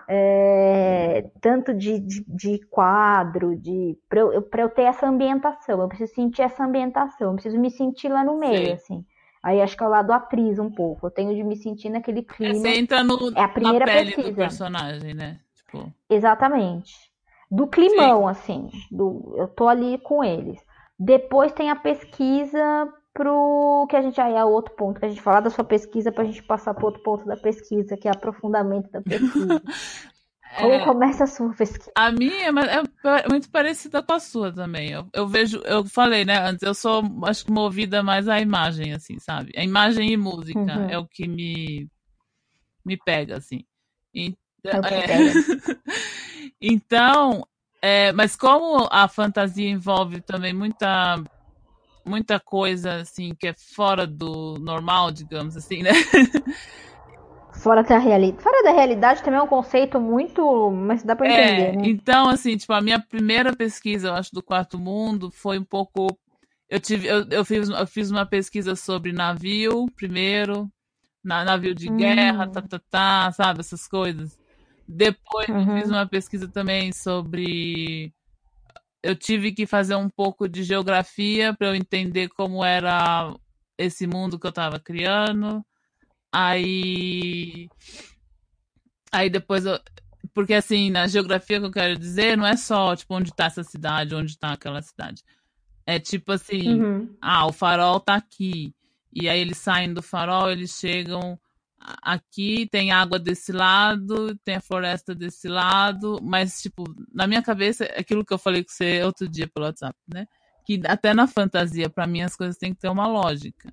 É, 0.08 1.30
tanto 1.40 1.74
de, 1.74 1.98
de, 1.98 2.24
de, 2.26 2.58
quadro, 2.66 3.56
de 3.56 3.98
para 4.08 4.20
eu, 4.20 4.32
eu 4.32 4.68
ter 4.68 4.82
essa 4.82 5.06
ambientação, 5.06 5.80
eu 5.80 5.88
preciso 5.88 6.14
sentir 6.14 6.42
essa 6.42 6.64
ambientação, 6.64 7.28
eu 7.28 7.34
preciso 7.34 7.58
me 7.58 7.70
sentir 7.70 8.08
lá 8.08 8.24
no 8.24 8.38
meio, 8.38 8.66
Sim. 8.66 8.72
assim. 8.72 9.04
Aí 9.42 9.62
acho 9.62 9.76
que 9.76 9.82
é 9.82 9.86
o 9.86 9.90
lado 9.90 10.12
atriz 10.12 10.58
um 10.58 10.70
pouco. 10.70 11.06
Eu 11.06 11.10
tenho 11.10 11.34
de 11.34 11.42
me 11.42 11.56
sentir 11.56 11.88
naquele 11.88 12.22
clima. 12.22 12.52
É, 12.52 12.54
você 12.54 12.78
entra 12.78 13.02
no, 13.02 13.32
é 13.34 13.42
a 13.42 13.48
primeira 13.48 13.86
na 13.86 13.92
pele 13.92 14.12
pesquisa. 14.12 14.30
do 14.30 14.36
personagem, 14.36 15.14
né? 15.14 15.40
Tipo... 15.54 15.92
Exatamente. 16.10 16.94
Do 17.50 17.66
climão, 17.66 18.22
Sim. 18.22 18.30
assim. 18.30 18.70
Do, 18.90 19.34
eu 19.38 19.48
tô 19.48 19.66
ali 19.66 19.98
com 19.98 20.22
eles. 20.22 20.60
Depois 20.98 21.52
tem 21.52 21.70
a 21.70 21.76
pesquisa 21.76 22.92
pro 23.20 23.86
que 23.90 23.96
a 23.96 24.00
gente 24.00 24.18
aí 24.18 24.32
é 24.32 24.42
outro 24.42 24.74
ponto 24.74 24.98
que 24.98 25.04
a 25.04 25.08
gente 25.10 25.20
falar 25.20 25.40
da 25.40 25.50
sua 25.50 25.62
pesquisa 25.62 26.10
para 26.10 26.22
a 26.22 26.26
gente 26.26 26.42
passar 26.42 26.72
para 26.72 26.86
outro 26.86 27.02
ponto 27.02 27.26
da 27.26 27.36
pesquisa 27.36 27.94
que 27.94 28.08
é 28.08 28.10
aprofundamento 28.10 28.90
da 28.90 29.02
pesquisa. 29.02 29.62
Como 30.58 30.72
é, 30.72 30.84
começa 30.84 31.24
a 31.24 31.26
sua 31.26 31.52
pesquisa? 31.52 31.92
A 31.94 32.10
minha 32.10 32.46
é, 32.46 32.48
é, 32.48 33.28
muito 33.28 33.50
parecida 33.50 34.02
com 34.02 34.14
a 34.14 34.18
sua 34.18 34.50
também. 34.50 34.90
Eu, 34.90 35.06
eu, 35.12 35.28
vejo, 35.28 35.60
eu 35.66 35.84
falei, 35.84 36.24
né, 36.24 36.38
antes, 36.38 36.62
eu 36.62 36.74
sou, 36.74 37.02
acho 37.24 37.44
que 37.44 37.52
movida 37.52 38.02
mais 38.02 38.26
à 38.26 38.40
imagem, 38.40 38.94
assim, 38.94 39.18
sabe? 39.18 39.52
A 39.54 39.62
imagem 39.62 40.10
e 40.10 40.16
música 40.16 40.58
uhum. 40.58 40.88
é 40.88 40.98
o 40.98 41.06
que 41.06 41.28
me, 41.28 41.88
me 42.84 42.96
pega, 42.96 43.36
assim. 43.36 43.64
E, 44.14 44.34
é, 44.64 44.70
é 44.70 45.32
então, 46.60 47.46
é, 47.82 48.12
mas 48.12 48.34
como 48.34 48.88
a 48.90 49.06
fantasia 49.06 49.68
envolve 49.68 50.20
também 50.22 50.54
muita 50.54 51.22
muita 52.04 52.40
coisa 52.40 52.96
assim 52.96 53.34
que 53.38 53.48
é 53.48 53.54
fora 53.74 54.06
do 54.06 54.58
normal, 54.58 55.10
digamos 55.10 55.56
assim, 55.56 55.82
né? 55.82 55.92
Fora 57.60 57.82
da 57.82 57.98
realidade. 57.98 58.42
Fora 58.42 58.62
da 58.62 58.70
realidade 58.70 59.22
também 59.22 59.38
é 59.38 59.42
um 59.42 59.46
conceito 59.46 60.00
muito. 60.00 60.70
Mas 60.70 61.02
dá 61.02 61.14
pra 61.14 61.26
é, 61.26 61.44
entender, 61.44 61.62
é, 61.62 61.76
né? 61.76 61.82
Então, 61.84 62.28
assim, 62.28 62.56
tipo, 62.56 62.72
a 62.72 62.80
minha 62.80 62.98
primeira 62.98 63.54
pesquisa, 63.54 64.08
eu 64.08 64.14
acho, 64.14 64.32
do 64.32 64.42
quarto 64.42 64.78
mundo 64.78 65.30
foi 65.30 65.58
um 65.58 65.64
pouco. 65.64 66.06
Eu, 66.68 66.80
tive, 66.80 67.06
eu, 67.06 67.26
eu, 67.28 67.44
fiz, 67.44 67.68
eu 67.68 67.86
fiz 67.86 68.10
uma 68.10 68.24
pesquisa 68.24 68.74
sobre 68.76 69.12
navio 69.12 69.86
primeiro, 69.96 70.70
na, 71.22 71.44
navio 71.44 71.74
de 71.74 71.88
guerra, 71.88 72.46
hum. 72.46 72.52
tá, 72.52 72.62
tá, 72.62 72.80
tá, 72.90 73.32
sabe, 73.32 73.60
essas 73.60 73.86
coisas. 73.86 74.38
Depois 74.88 75.48
uhum. 75.48 75.60
eu 75.60 75.76
fiz 75.76 75.90
uhum. 75.90 75.96
uma 75.96 76.06
pesquisa 76.06 76.48
também 76.48 76.92
sobre. 76.92 78.12
Eu 79.02 79.16
tive 79.16 79.52
que 79.52 79.66
fazer 79.66 79.94
um 79.94 80.08
pouco 80.08 80.48
de 80.48 80.62
geografia 80.62 81.54
para 81.54 81.68
eu 81.68 81.74
entender 81.74 82.28
como 82.28 82.64
era 82.64 83.34
esse 83.78 84.06
mundo 84.06 84.38
que 84.38 84.46
eu 84.46 84.50
estava 84.50 84.78
criando. 84.78 85.64
Aí. 86.32 87.68
Aí 89.10 89.30
depois 89.30 89.64
eu. 89.64 89.78
Porque 90.34 90.54
assim, 90.54 90.90
na 90.90 91.06
geografia 91.08 91.58
que 91.58 91.66
eu 91.66 91.72
quero 91.72 91.98
dizer, 91.98 92.36
não 92.36 92.46
é 92.46 92.56
só, 92.56 92.94
tipo, 92.94 93.14
onde 93.14 93.34
tá 93.34 93.46
essa 93.46 93.64
cidade, 93.64 94.14
onde 94.14 94.38
tá 94.38 94.52
aquela 94.52 94.80
cidade. 94.82 95.24
É 95.86 95.98
tipo 95.98 96.32
assim, 96.32 96.80
uhum. 96.80 97.16
ah, 97.20 97.46
o 97.46 97.52
farol 97.52 97.98
tá 97.98 98.14
aqui. 98.14 98.72
E 99.12 99.28
aí 99.28 99.40
eles 99.40 99.58
saem 99.58 99.92
do 99.92 100.02
farol, 100.02 100.50
eles 100.50 100.70
chegam 100.78 101.38
aqui, 101.80 102.68
tem 102.70 102.92
água 102.92 103.18
desse 103.18 103.52
lado, 103.52 104.36
tem 104.44 104.56
a 104.56 104.60
floresta 104.60 105.14
desse 105.14 105.48
lado, 105.48 106.18
mas, 106.22 106.60
tipo, 106.60 106.84
na 107.12 107.26
minha 107.26 107.42
cabeça, 107.42 107.84
é 107.84 108.00
aquilo 108.00 108.24
que 108.24 108.32
eu 108.32 108.38
falei 108.38 108.62
com 108.62 108.70
você 108.70 109.02
outro 109.02 109.28
dia 109.28 109.48
pelo 109.48 109.66
WhatsApp, 109.66 109.96
né? 110.12 110.26
Que 110.64 110.80
até 110.86 111.14
na 111.14 111.26
fantasia, 111.26 111.88
para 111.88 112.06
mim, 112.06 112.22
as 112.22 112.36
coisas 112.36 112.56
têm 112.56 112.74
que 112.74 112.80
ter 112.80 112.88
uma 112.88 113.06
lógica. 113.06 113.72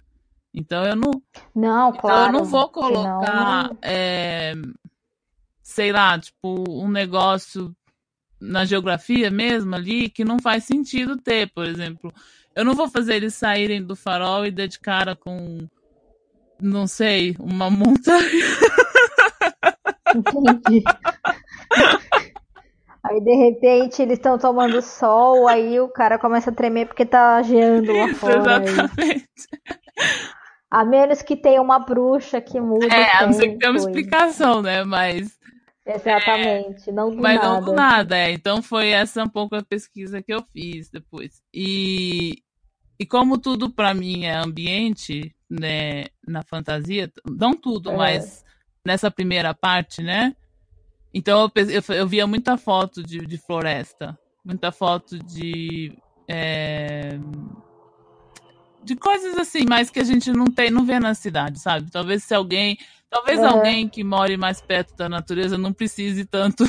Então 0.54 0.84
eu 0.84 0.96
não. 0.96 1.12
Não, 1.54 1.90
então, 1.90 2.02
claro. 2.02 2.30
Eu 2.30 2.40
não 2.40 2.46
vou 2.46 2.70
colocar, 2.70 3.70
não... 3.70 3.78
É, 3.82 4.54
sei 5.62 5.92
lá, 5.92 6.18
tipo, 6.18 6.64
um 6.70 6.90
negócio 6.90 7.76
na 8.40 8.66
geografia 8.66 9.30
mesmo 9.30 9.76
ali 9.76 10.10
que 10.10 10.24
não 10.24 10.40
faz 10.40 10.64
sentido 10.64 11.18
ter, 11.18 11.52
por 11.52 11.66
exemplo. 11.66 12.14
Eu 12.56 12.66
não 12.66 12.74
vou 12.74 12.90
fazer 12.90 13.16
eles 13.16 13.36
saírem 13.36 13.84
do 13.84 13.96
farol 13.96 14.46
e 14.46 14.52
dar 14.52 14.68
de 14.68 14.80
cara 14.80 15.16
com, 15.16 15.68
não 16.62 16.88
sei, 16.88 17.36
uma 17.40 17.70
montanha. 17.70 18.46
Entendi. 20.16 20.84
Aí 23.10 23.22
de 23.22 23.36
repente 23.36 24.02
eles 24.02 24.18
estão 24.18 24.38
tomando 24.38 24.82
sol, 24.82 25.48
aí 25.48 25.80
o 25.80 25.88
cara 25.88 26.20
começa 26.20 26.50
a 26.50 26.54
tremer 26.54 26.88
porque 26.88 27.06
tá 27.06 27.42
geando 27.42 27.94
lá 27.94 28.14
fora. 28.14 28.38
Exatamente. 28.38 28.92
Aí. 28.98 29.26
A 30.70 30.84
menos 30.84 31.22
que 31.22 31.38
tenha 31.38 31.62
uma 31.62 31.80
bruxa 31.80 32.42
que 32.42 32.60
muda. 32.60 32.88
É, 32.88 33.18
a 33.18 33.26
não 33.26 33.32
ser 33.32 33.50
que 33.50 33.58
tenha 33.58 33.72
uma 33.72 33.80
explicação, 33.80 34.62
né? 34.62 34.84
Mas. 34.84 35.38
Exatamente, 35.86 36.90
é, 36.90 36.92
não 36.92 37.10
do 37.10 37.22
mas 37.22 37.36
nada. 37.36 37.48
não 37.48 37.62
do 37.64 37.72
nada, 37.72 38.18
é. 38.18 38.32
Então 38.34 38.62
foi 38.62 38.90
essa 38.90 39.24
um 39.24 39.30
pouco 39.30 39.56
a 39.56 39.64
pesquisa 39.64 40.22
que 40.22 40.34
eu 40.34 40.44
fiz 40.52 40.90
depois. 40.90 41.42
E, 41.54 42.44
e 43.00 43.06
como 43.06 43.38
tudo 43.38 43.70
para 43.70 43.94
mim 43.94 44.26
é 44.26 44.36
ambiente, 44.36 45.34
né, 45.50 46.06
na 46.28 46.44
fantasia, 46.44 47.12
não 47.26 47.54
tudo, 47.54 47.92
é. 47.92 47.98
mas 47.98 48.46
nessa 48.86 49.12
primeira 49.12 49.54
parte, 49.54 50.02
né? 50.02 50.36
Então 51.14 51.52
eu, 51.56 51.64
eu, 51.70 51.96
eu 51.96 52.08
via 52.08 52.28
muita 52.28 52.58
foto 52.58 53.02
de, 53.04 53.20
de 53.26 53.38
floresta, 53.38 54.18
muita 54.44 54.72
foto 54.72 55.18
de. 55.20 55.98
É, 56.28 57.18
de 58.84 58.96
coisas 58.96 59.38
assim, 59.38 59.66
mas 59.68 59.90
que 59.90 60.00
a 60.00 60.04
gente 60.04 60.32
não 60.32 60.46
tem, 60.46 60.72
não 60.72 60.86
vê 60.86 61.00
na 61.00 61.14
cidade, 61.14 61.60
sabe? 61.60 61.92
Talvez 61.92 62.24
se 62.24 62.34
alguém, 62.34 62.78
talvez 63.10 63.40
é. 63.40 63.46
alguém 63.46 63.90
que 63.90 64.04
more 64.04 64.38
mais 64.38 64.62
perto 64.62 64.96
da 64.96 65.10
natureza 65.10 65.58
não 65.58 65.74
precise 65.74 66.24
tanto 66.24 66.64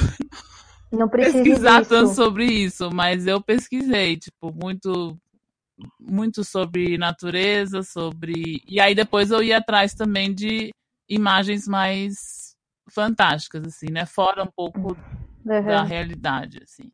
não 0.91 1.07
pesquisar 1.09 1.81
disso. 1.81 1.91
tanto 1.91 2.15
sobre 2.15 2.45
isso, 2.45 2.91
mas 2.93 3.27
eu 3.27 3.41
pesquisei, 3.41 4.17
tipo, 4.17 4.53
muito 4.53 5.17
muito 6.01 6.45
sobre 6.45 6.99
natureza, 6.99 7.83
sobre 7.83 8.63
e 8.67 8.81
aí 8.81 8.95
depois 8.95 9.31
eu 9.31 9.43
ia 9.43 9.59
atrás 9.59 9.95
também 9.95 10.35
de 10.35 10.71
imagens 11.09 11.67
mais 11.69 12.57
fantásticas 12.91 13.67
assim, 13.67 13.91
né? 13.91 14.07
Fora 14.07 14.43
um 14.43 14.51
pouco 14.55 14.97
uhum. 15.45 15.65
da 15.65 15.83
realidade 15.83 16.61
assim. 16.63 16.91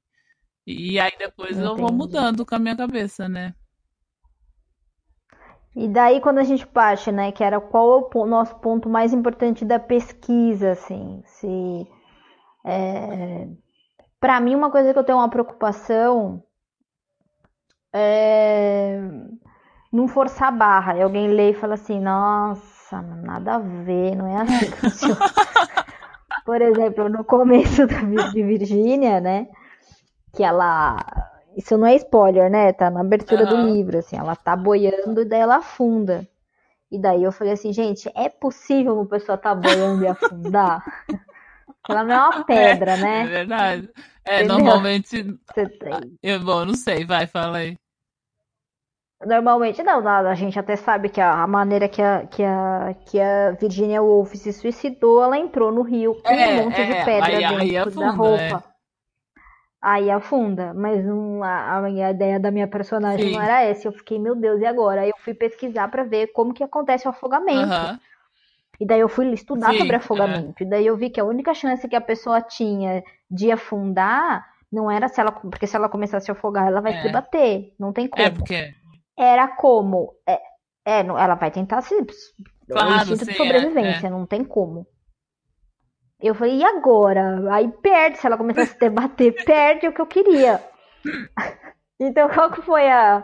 E 0.66 0.98
aí 0.98 1.12
depois 1.18 1.52
Entendi. 1.52 1.66
eu 1.66 1.76
vou 1.76 1.92
mudando 1.92 2.44
com 2.44 2.54
a 2.54 2.58
minha 2.58 2.76
cabeça, 2.76 3.28
né? 3.28 3.54
E 5.76 5.88
daí 5.88 6.20
quando 6.20 6.38
a 6.38 6.44
gente 6.44 6.66
parte, 6.66 7.10
né, 7.10 7.32
que 7.32 7.42
era 7.42 7.60
qual 7.60 8.08
é 8.14 8.18
o 8.18 8.26
nosso 8.26 8.54
ponto 8.60 8.88
mais 8.88 9.12
importante 9.12 9.64
da 9.64 9.78
pesquisa, 9.78 10.70
assim, 10.70 11.20
se 11.26 11.86
é, 12.64 13.48
para 14.20 14.40
mim 14.40 14.54
uma 14.54 14.70
coisa 14.70 14.92
que 14.92 14.98
eu 14.98 15.04
tenho 15.04 15.18
uma 15.18 15.28
preocupação 15.28 16.42
é 17.94 19.00
não 19.94 20.08
forçar 20.08 20.48
a 20.48 20.50
barra. 20.50 20.96
E 20.96 21.02
alguém 21.02 21.28
lê 21.28 21.50
e 21.50 21.54
fala 21.54 21.74
assim, 21.74 22.00
nossa, 22.00 23.00
nada 23.00 23.54
a 23.54 23.58
ver, 23.58 24.16
não 24.16 24.26
é 24.26 24.42
assim 24.42 24.70
que 24.70 24.76
funciona. 24.76 25.20
Por 26.44 26.60
exemplo, 26.60 27.08
no 27.08 27.24
começo 27.24 27.86
de 27.86 28.42
Virgínia, 28.42 29.20
né, 29.20 29.46
que 30.34 30.42
ela 30.42 30.96
isso 31.56 31.78
não 31.78 31.86
é 31.86 31.94
spoiler, 31.94 32.50
né? 32.50 32.72
Tá 32.72 32.90
na 32.90 33.00
abertura 33.00 33.44
uhum. 33.44 33.50
do 33.50 33.72
livro, 33.72 33.98
assim, 33.98 34.16
ela 34.16 34.34
tá 34.34 34.56
boiando 34.56 35.22
e 35.22 35.24
daí 35.24 35.40
ela 35.40 35.58
afunda. 35.58 36.28
E 36.90 36.98
daí 36.98 37.22
eu 37.22 37.30
falei 37.30 37.52
assim, 37.52 37.72
gente, 37.72 38.10
é 38.14 38.28
possível 38.28 38.94
uma 38.94 39.06
pessoa 39.06 39.38
tá 39.38 39.54
boiando 39.54 40.04
e 40.04 40.08
afundar? 40.08 40.84
ela 41.88 42.04
não 42.04 42.14
é 42.14 42.18
uma 42.18 42.44
pedra, 42.44 42.92
é, 42.92 42.96
né? 42.96 43.20
É 43.22 43.26
verdade. 43.26 43.90
É, 44.24 44.42
Entendeu? 44.42 44.58
normalmente. 44.58 45.38
Eu, 46.22 46.40
bom, 46.40 46.64
não 46.64 46.74
sei, 46.74 47.04
vai, 47.04 47.26
fala 47.26 47.58
aí. 47.58 47.76
Normalmente 49.26 49.82
não, 49.82 50.06
a 50.06 50.34
gente 50.34 50.58
até 50.58 50.76
sabe 50.76 51.08
que 51.08 51.20
a, 51.20 51.46
maneira 51.46 51.88
que 51.88 52.02
a, 52.02 52.26
que, 52.26 52.42
a, 52.42 52.94
que 53.06 53.20
a 53.20 53.52
Virginia 53.52 54.02
Woolf 54.02 54.34
se 54.34 54.52
suicidou, 54.52 55.22
ela 55.22 55.38
entrou 55.38 55.72
no 55.72 55.82
rio 55.82 56.14
com 56.22 56.32
é, 56.32 56.60
um 56.60 56.64
monte 56.64 56.80
é, 56.80 56.86
de 56.86 57.04
pedra 57.04 57.26
aí, 57.26 57.38
dentro 57.38 57.56
aí 57.56 57.76
afunda, 57.76 58.06
da 58.06 58.10
roupa. 58.10 58.64
É 58.70 58.74
aí 59.84 60.10
afunda. 60.10 60.72
Mas 60.72 61.04
não, 61.04 61.42
a, 61.42 61.80
a 61.82 62.10
ideia 62.10 62.40
da 62.40 62.50
minha 62.50 62.66
personagem 62.66 63.28
Sim. 63.28 63.34
não 63.34 63.42
era 63.42 63.62
essa. 63.62 63.86
Eu 63.86 63.92
fiquei, 63.92 64.18
meu 64.18 64.34
Deus, 64.34 64.60
e 64.60 64.66
agora? 64.66 65.02
Aí 65.02 65.10
eu 65.10 65.18
fui 65.18 65.34
pesquisar 65.34 65.88
para 65.88 66.02
ver 66.02 66.28
como 66.28 66.54
que 66.54 66.64
acontece 66.64 67.06
o 67.06 67.10
afogamento. 67.10 67.70
Uhum. 67.70 67.98
E 68.80 68.86
daí 68.86 69.00
eu 69.00 69.08
fui 69.08 69.30
estudar 69.32 69.70
Sim, 69.70 69.78
sobre 69.78 69.96
afogamento. 69.96 70.62
É. 70.62 70.66
E 70.66 70.68
daí 70.68 70.86
eu 70.86 70.96
vi 70.96 71.10
que 71.10 71.20
a 71.20 71.24
única 71.24 71.52
chance 71.54 71.86
que 71.86 71.94
a 71.94 72.00
pessoa 72.00 72.40
tinha 72.40 73.04
de 73.30 73.52
afundar 73.52 74.44
não 74.72 74.90
era 74.90 75.06
se 75.08 75.20
ela. 75.20 75.30
Porque 75.30 75.66
se 75.66 75.76
ela 75.76 75.88
começasse 75.88 76.30
a 76.30 76.34
afogar, 76.34 76.66
ela 76.66 76.80
vai 76.80 76.94
é. 76.94 76.96
se 76.96 77.02
debater. 77.04 77.74
Não 77.78 77.92
tem 77.92 78.06
é, 78.06 78.08
como. 78.08 78.22
É 78.22 78.30
porque. 78.30 78.74
Era 79.16 79.48
como. 79.48 80.14
É, 80.28 80.40
é 80.84 81.00
ela 81.00 81.34
vai 81.34 81.50
tentar 81.50 81.80
se. 81.82 81.94
Claro, 82.68 82.90
o 82.90 82.96
instinto 82.96 83.24
de 83.24 83.30
é, 83.30 83.34
sobrevivência, 83.34 84.06
é. 84.06 84.10
não 84.10 84.26
tem 84.26 84.44
como. 84.44 84.86
Eu 86.20 86.34
falei, 86.34 86.58
e 86.58 86.64
agora? 86.64 87.52
Aí 87.52 87.70
perde, 87.82 88.18
se 88.18 88.26
ela 88.26 88.38
começar 88.38 88.62
a 88.62 88.66
se 88.66 88.78
debater, 88.78 89.34
perde 89.44 89.88
o 89.88 89.92
que 89.92 90.00
eu 90.00 90.06
queria. 90.06 90.60
Então, 92.00 92.28
qual 92.28 92.50
que 92.50 92.62
foi 92.62 92.90
a. 92.90 93.22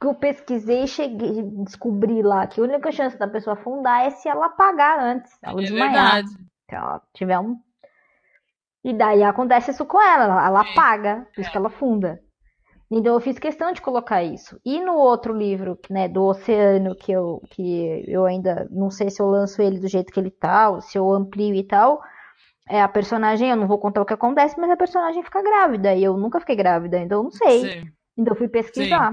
que 0.00 0.06
eu 0.06 0.14
pesquisei 0.14 0.84
e 0.84 0.88
cheguei, 0.88 1.42
descobri 1.64 2.22
lá 2.22 2.46
que 2.46 2.60
a 2.60 2.64
única 2.64 2.90
chance 2.90 3.18
da 3.18 3.28
pessoa 3.28 3.54
afundar 3.54 4.06
é 4.06 4.10
se 4.10 4.28
ela 4.28 4.46
apagar 4.46 4.98
antes, 5.00 5.30
ou 5.46 5.60
é 5.60 5.62
desmaiar. 5.62 6.14
Verdade. 6.14 6.28
Se 6.68 6.74
ela 6.74 7.02
tiver 7.12 7.38
um. 7.38 7.56
E 8.82 8.94
daí 8.94 9.22
acontece 9.22 9.72
isso 9.72 9.84
com 9.84 10.00
ela, 10.00 10.24
ela, 10.24 10.46
ela 10.46 10.60
apaga, 10.62 11.26
por 11.34 11.40
isso 11.42 11.50
que 11.50 11.58
ela 11.58 11.68
funda. 11.68 12.18
Então 12.90 13.14
eu 13.14 13.20
fiz 13.20 13.38
questão 13.38 13.72
de 13.72 13.80
colocar 13.80 14.22
isso. 14.24 14.60
E 14.64 14.80
no 14.80 14.94
outro 14.94 15.32
livro, 15.32 15.78
né, 15.88 16.08
do 16.08 16.24
Oceano, 16.24 16.96
que 16.96 17.12
eu, 17.12 17.40
que 17.50 18.04
eu 18.08 18.24
ainda 18.26 18.66
não 18.70 18.90
sei 18.90 19.08
se 19.08 19.22
eu 19.22 19.26
lanço 19.26 19.62
ele 19.62 19.78
do 19.78 19.86
jeito 19.86 20.12
que 20.12 20.18
ele 20.18 20.30
tá, 20.30 20.80
se 20.80 20.98
eu 20.98 21.12
amplio 21.12 21.54
e 21.54 21.62
tal, 21.62 22.02
é 22.68 22.82
a 22.82 22.88
personagem, 22.88 23.48
eu 23.48 23.56
não 23.56 23.68
vou 23.68 23.78
contar 23.78 24.02
o 24.02 24.04
que 24.04 24.12
acontece, 24.12 24.58
mas 24.58 24.70
a 24.70 24.76
personagem 24.76 25.22
fica 25.22 25.40
grávida. 25.40 25.94
E 25.94 26.02
eu 26.02 26.16
nunca 26.16 26.40
fiquei 26.40 26.56
grávida, 26.56 26.98
então 26.98 27.18
eu 27.18 27.22
não 27.24 27.30
sei. 27.30 27.60
Sim. 27.60 27.92
Então 28.16 28.32
eu 28.32 28.38
fui 28.38 28.48
pesquisar. 28.48 29.12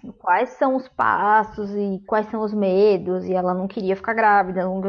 Sim. 0.00 0.12
Quais 0.18 0.48
são 0.50 0.74
os 0.74 0.88
passos 0.88 1.70
e 1.74 2.02
quais 2.06 2.26
são 2.26 2.40
os 2.42 2.52
medos, 2.52 3.24
e 3.24 3.34
ela 3.34 3.54
não 3.54 3.68
queria 3.68 3.94
ficar 3.94 4.14
grávida. 4.14 4.68
O 4.68 4.82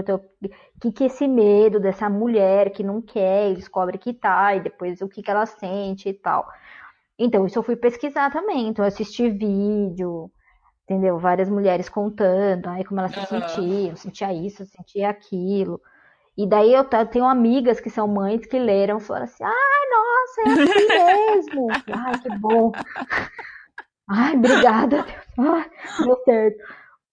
que, 0.82 0.92
que 0.92 1.04
esse 1.04 1.28
medo 1.28 1.80
dessa 1.80 2.10
mulher 2.10 2.72
que 2.72 2.82
não 2.82 3.02
quer, 3.02 3.52
e 3.52 3.56
descobre 3.56 3.98
que 3.98 4.14
tá, 4.14 4.56
e 4.56 4.62
depois 4.62 5.02
o 5.02 5.10
que, 5.10 5.22
que 5.22 5.30
ela 5.30 5.46
sente 5.46 6.10
e 6.10 6.14
tal. 6.14 6.48
Então, 7.24 7.46
isso 7.46 7.58
eu 7.58 7.64
fui 7.64 7.76
pesquisar 7.76 8.32
também. 8.32 8.68
Então, 8.68 8.84
eu 8.84 8.88
assisti 8.90 9.30
vídeo, 9.30 10.30
entendeu? 10.84 11.18
Várias 11.18 11.50
mulheres 11.50 11.88
contando, 11.88 12.68
aí 12.68 12.84
como 12.84 13.00
elas 13.00 13.16
uhum. 13.16 13.24
se 13.24 13.28
sentiam, 13.30 13.96
sentia 13.96 14.34
isso, 14.34 14.66
sentia 14.66 15.10
aquilo. 15.10 15.80
E 16.38 16.48
daí 16.48 16.74
eu 16.74 16.84
tenho 16.84 17.26
amigas 17.26 17.80
que 17.80 17.90
são 17.90 18.08
mães 18.08 18.46
que 18.46 18.60
leram 18.60 18.98
e 18.98 19.02
falaram 19.02 19.26
assim: 19.26 19.44
ai, 19.44 19.54
nossa, 19.90 20.42
é 20.42 20.64
assim 20.64 20.88
mesmo. 21.36 21.68
ai, 21.94 22.20
que 22.20 22.30
bom. 22.40 22.72
Ai, 24.10 24.36
obrigada. 24.36 25.06
Ai, 25.40 25.72
deu 26.04 26.18
certo. 26.26 26.58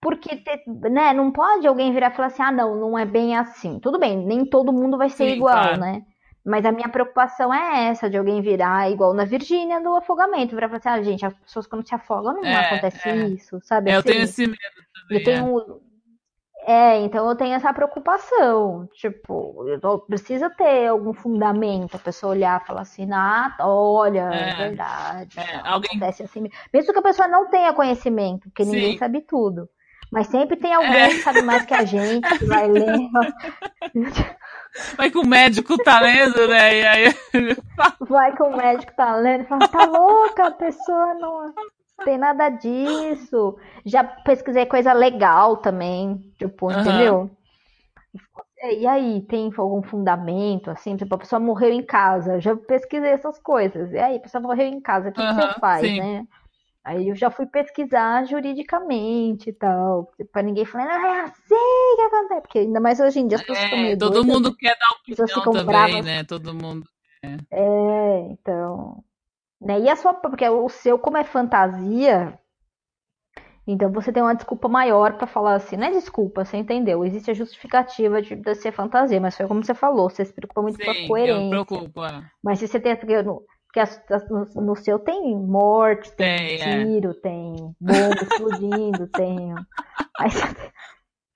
Porque, 0.01 0.42
né, 0.90 1.12
não 1.12 1.31
pode 1.31 1.66
alguém 1.66 1.92
virar 1.92 2.11
e 2.11 2.14
falar 2.16 2.29
assim: 2.29 2.42
ah, 2.42 2.51
não, 2.51 2.75
não 2.75 2.99
é 2.99 3.05
bem 3.05 3.37
assim. 3.37 3.79
Tudo 3.79 3.99
bem, 3.99 4.27
nem 4.27 4.44
todo 4.44 4.73
mundo 4.73 4.99
vai 4.99 5.09
ser 5.09 5.29
Sim, 5.29 5.37
igual, 5.37 5.53
claro. 5.53 5.81
né? 5.81 6.03
Mas 6.50 6.66
a 6.66 6.72
minha 6.72 6.88
preocupação 6.88 7.54
é 7.54 7.86
essa, 7.90 8.10
de 8.10 8.18
alguém 8.18 8.42
virar 8.42 8.90
igual 8.90 9.14
na 9.14 9.24
Virgínia 9.24 9.80
do 9.80 9.94
afogamento, 9.94 10.52
virar 10.52 10.66
e 10.66 10.70
falar 10.70 10.78
assim, 10.78 10.88
ah, 10.88 11.02
gente, 11.04 11.24
as 11.24 11.32
pessoas 11.32 11.64
quando 11.64 11.86
se 11.86 11.94
afogam 11.94 12.34
não 12.34 12.44
é, 12.44 12.56
acontece 12.56 13.08
é. 13.08 13.16
isso, 13.28 13.60
sabe? 13.62 13.92
É, 13.92 13.96
eu 13.96 14.02
tenho 14.02 14.22
esse 14.22 14.44
medo 14.48 14.58
também. 14.92 15.18
Eu 15.18 15.24
tenho... 15.24 15.80
É. 16.66 16.72
é, 16.72 17.00
então 17.02 17.28
eu 17.28 17.36
tenho 17.36 17.54
essa 17.54 17.72
preocupação. 17.72 18.88
Tipo, 18.94 19.64
eu 19.64 19.98
precisa 20.00 20.50
ter 20.50 20.88
algum 20.88 21.12
fundamento, 21.12 21.94
a 21.94 22.00
pessoa 22.00 22.32
olhar 22.32 22.60
e 22.60 22.66
falar 22.66 22.80
assim, 22.80 23.08
ah, 23.12 23.54
olha, 23.60 24.28
é, 24.32 24.50
é 24.50 24.54
verdade. 24.56 25.38
É, 25.38 25.60
alguém... 25.68 25.90
Acontece 25.90 26.24
assim. 26.24 26.48
Mesmo 26.74 26.92
que 26.92 26.98
a 26.98 27.02
pessoa 27.02 27.28
não 27.28 27.48
tenha 27.48 27.72
conhecimento, 27.72 28.48
porque 28.48 28.64
Sim. 28.64 28.72
ninguém 28.72 28.98
sabe 28.98 29.20
tudo. 29.20 29.68
Mas 30.10 30.26
sempre 30.26 30.56
tem 30.56 30.74
alguém 30.74 31.10
que 31.10 31.22
sabe 31.22 31.42
mais 31.42 31.64
que 31.64 31.74
a 31.74 31.84
gente, 31.84 32.28
que 32.38 32.44
vai 32.44 32.66
ler. 32.66 32.98
Vai 34.96 35.11
que 35.11 35.18
o 35.18 35.26
médico 35.26 35.76
tá 35.83 36.00
lendo, 36.00 36.46
né? 36.48 36.78
E 36.78 36.87
aí... 36.87 37.14
Vai 38.00 38.35
que 38.35 38.42
o 38.42 38.56
médico 38.56 38.92
tá 38.94 39.16
lendo 39.16 39.42
e 39.42 39.46
fala, 39.46 39.68
tá 39.68 39.85
louca, 39.85 40.46
a 40.46 40.50
pessoa 40.50 41.14
não 41.14 41.52
tem 42.04 42.18
nada 42.18 42.48
disso. 42.48 43.56
Já 43.85 44.04
pesquisei 44.04 44.66
coisa 44.66 44.92
legal 44.92 45.56
também, 45.56 46.18
tipo, 46.38 46.66
uhum. 46.66 46.80
entendeu? 46.80 47.30
E 48.62 48.87
aí, 48.87 49.22
tem 49.22 49.50
algum 49.56 49.83
fundamento, 49.83 50.70
assim, 50.70 50.94
tipo, 50.94 51.14
a 51.14 51.18
pessoa 51.18 51.40
morreu 51.40 51.72
em 51.72 51.83
casa, 51.83 52.38
já 52.40 52.54
pesquisei 52.54 53.11
essas 53.11 53.38
coisas. 53.38 53.90
E 53.92 53.98
aí, 53.98 54.16
a 54.16 54.20
pessoa 54.20 54.42
morreu 54.42 54.66
em 54.66 54.80
casa, 54.80 55.09
o 55.09 55.12
que, 55.12 55.20
uhum, 55.20 55.28
que 55.28 55.35
você 55.35 55.61
faz, 55.61 55.80
sim. 55.80 55.98
né? 55.98 56.24
Aí 56.90 57.09
eu 57.09 57.14
já 57.14 57.31
fui 57.31 57.46
pesquisar 57.46 58.24
juridicamente 58.24 59.50
e 59.50 59.53
tal, 59.53 60.11
para 60.33 60.42
ninguém 60.42 60.64
falar, 60.64 60.88
ah, 60.88 61.07
é 61.07 61.20
assim 61.20 61.94
que 61.96 62.03
acontece, 62.03 62.40
porque 62.40 62.59
ainda 62.59 62.81
mais 62.81 62.98
hoje 62.98 63.20
em 63.20 63.29
dia 63.29 63.38
as 63.38 63.44
pessoas 63.44 63.72
é, 63.72 63.76
meio 63.76 63.96
Todo 63.98 64.14
doidas, 64.14 64.35
mundo 64.35 64.57
quer 64.57 64.76
dar 64.76 64.88
opinião 65.00 65.44
também, 65.44 65.64
bravas. 65.66 66.05
né? 66.05 66.24
Todo 66.24 66.53
mundo. 66.53 66.85
É. 67.22 67.37
é, 67.53 68.18
então. 68.33 69.05
Né? 69.61 69.79
E 69.83 69.88
a 69.88 69.94
sua, 69.94 70.14
porque 70.14 70.48
o 70.48 70.68
seu, 70.68 70.98
como 70.98 71.16
é 71.16 71.22
fantasia, 71.22 72.37
então 73.64 73.92
você 73.92 74.11
tem 74.11 74.20
uma 74.20 74.35
desculpa 74.35 74.68
maior 74.68 75.12
para 75.12 75.29
falar 75.29 75.55
assim, 75.55 75.76
não 75.76 75.87
é 75.87 75.92
desculpa, 75.92 76.44
você 76.44 76.57
entendeu? 76.57 77.05
Existe 77.05 77.31
a 77.31 77.35
justificativa 77.35 78.20
de, 78.20 78.35
de 78.35 78.55
ser 78.57 78.72
fantasia, 78.72 79.20
mas 79.20 79.37
foi 79.37 79.46
como 79.46 79.62
você 79.62 79.74
falou, 79.74 80.11
você 80.11 80.24
se 80.24 80.33
preocupa 80.33 80.61
muito 80.61 80.76
Sim, 80.76 80.85
com 80.85 80.90
a 80.90 81.07
coerência. 81.07 81.55
Eu 81.55 81.64
preocupo, 81.64 82.05
é. 82.05 82.29
Mas 82.42 82.59
se 82.59 82.66
você 82.66 82.81
tem 82.81 82.90
porque 83.70 83.78
as, 83.78 84.02
as, 84.11 84.28
no, 84.28 84.44
no, 84.62 84.76
seu 84.76 84.98
tem 84.98 85.37
morte, 85.37 86.11
tem, 86.12 86.59
tem 86.59 86.61
é. 86.61 86.85
tiro, 86.85 87.11
é. 87.11 87.14
tem 87.14 87.54
bomba 87.80 88.22
explodindo, 88.22 89.06
tem. 89.14 89.54
Aí 90.18 90.30
você, 90.30 90.72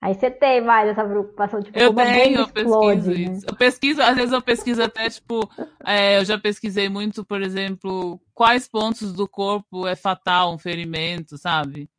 aí 0.01 0.13
você 0.13 0.31
tem 0.31 0.61
mais 0.61 0.89
essa 0.89 1.05
preocupação, 1.05 1.61
tipo, 1.61 1.79
eu 1.79 1.93
tenho, 1.93 2.41
eu 2.41 2.47
pesquiso 2.49 3.09
né? 3.09 3.15
isso. 3.15 3.45
Eu 3.47 3.55
pesquiso, 3.55 4.01
às 4.01 4.15
vezes 4.17 4.33
eu 4.33 4.41
pesquiso 4.41 4.83
até, 4.83 5.09
tipo, 5.09 5.49
é, 5.85 6.19
eu 6.19 6.25
já 6.25 6.37
pesquisei 6.37 6.89
muito, 6.89 7.23
por 7.23 7.41
exemplo, 7.41 8.19
quais 8.33 8.67
pontos 8.67 9.13
do 9.13 9.29
corpo 9.29 9.87
é 9.87 9.95
fatal 9.95 10.53
um 10.53 10.57
ferimento, 10.57 11.37
sabe? 11.37 11.89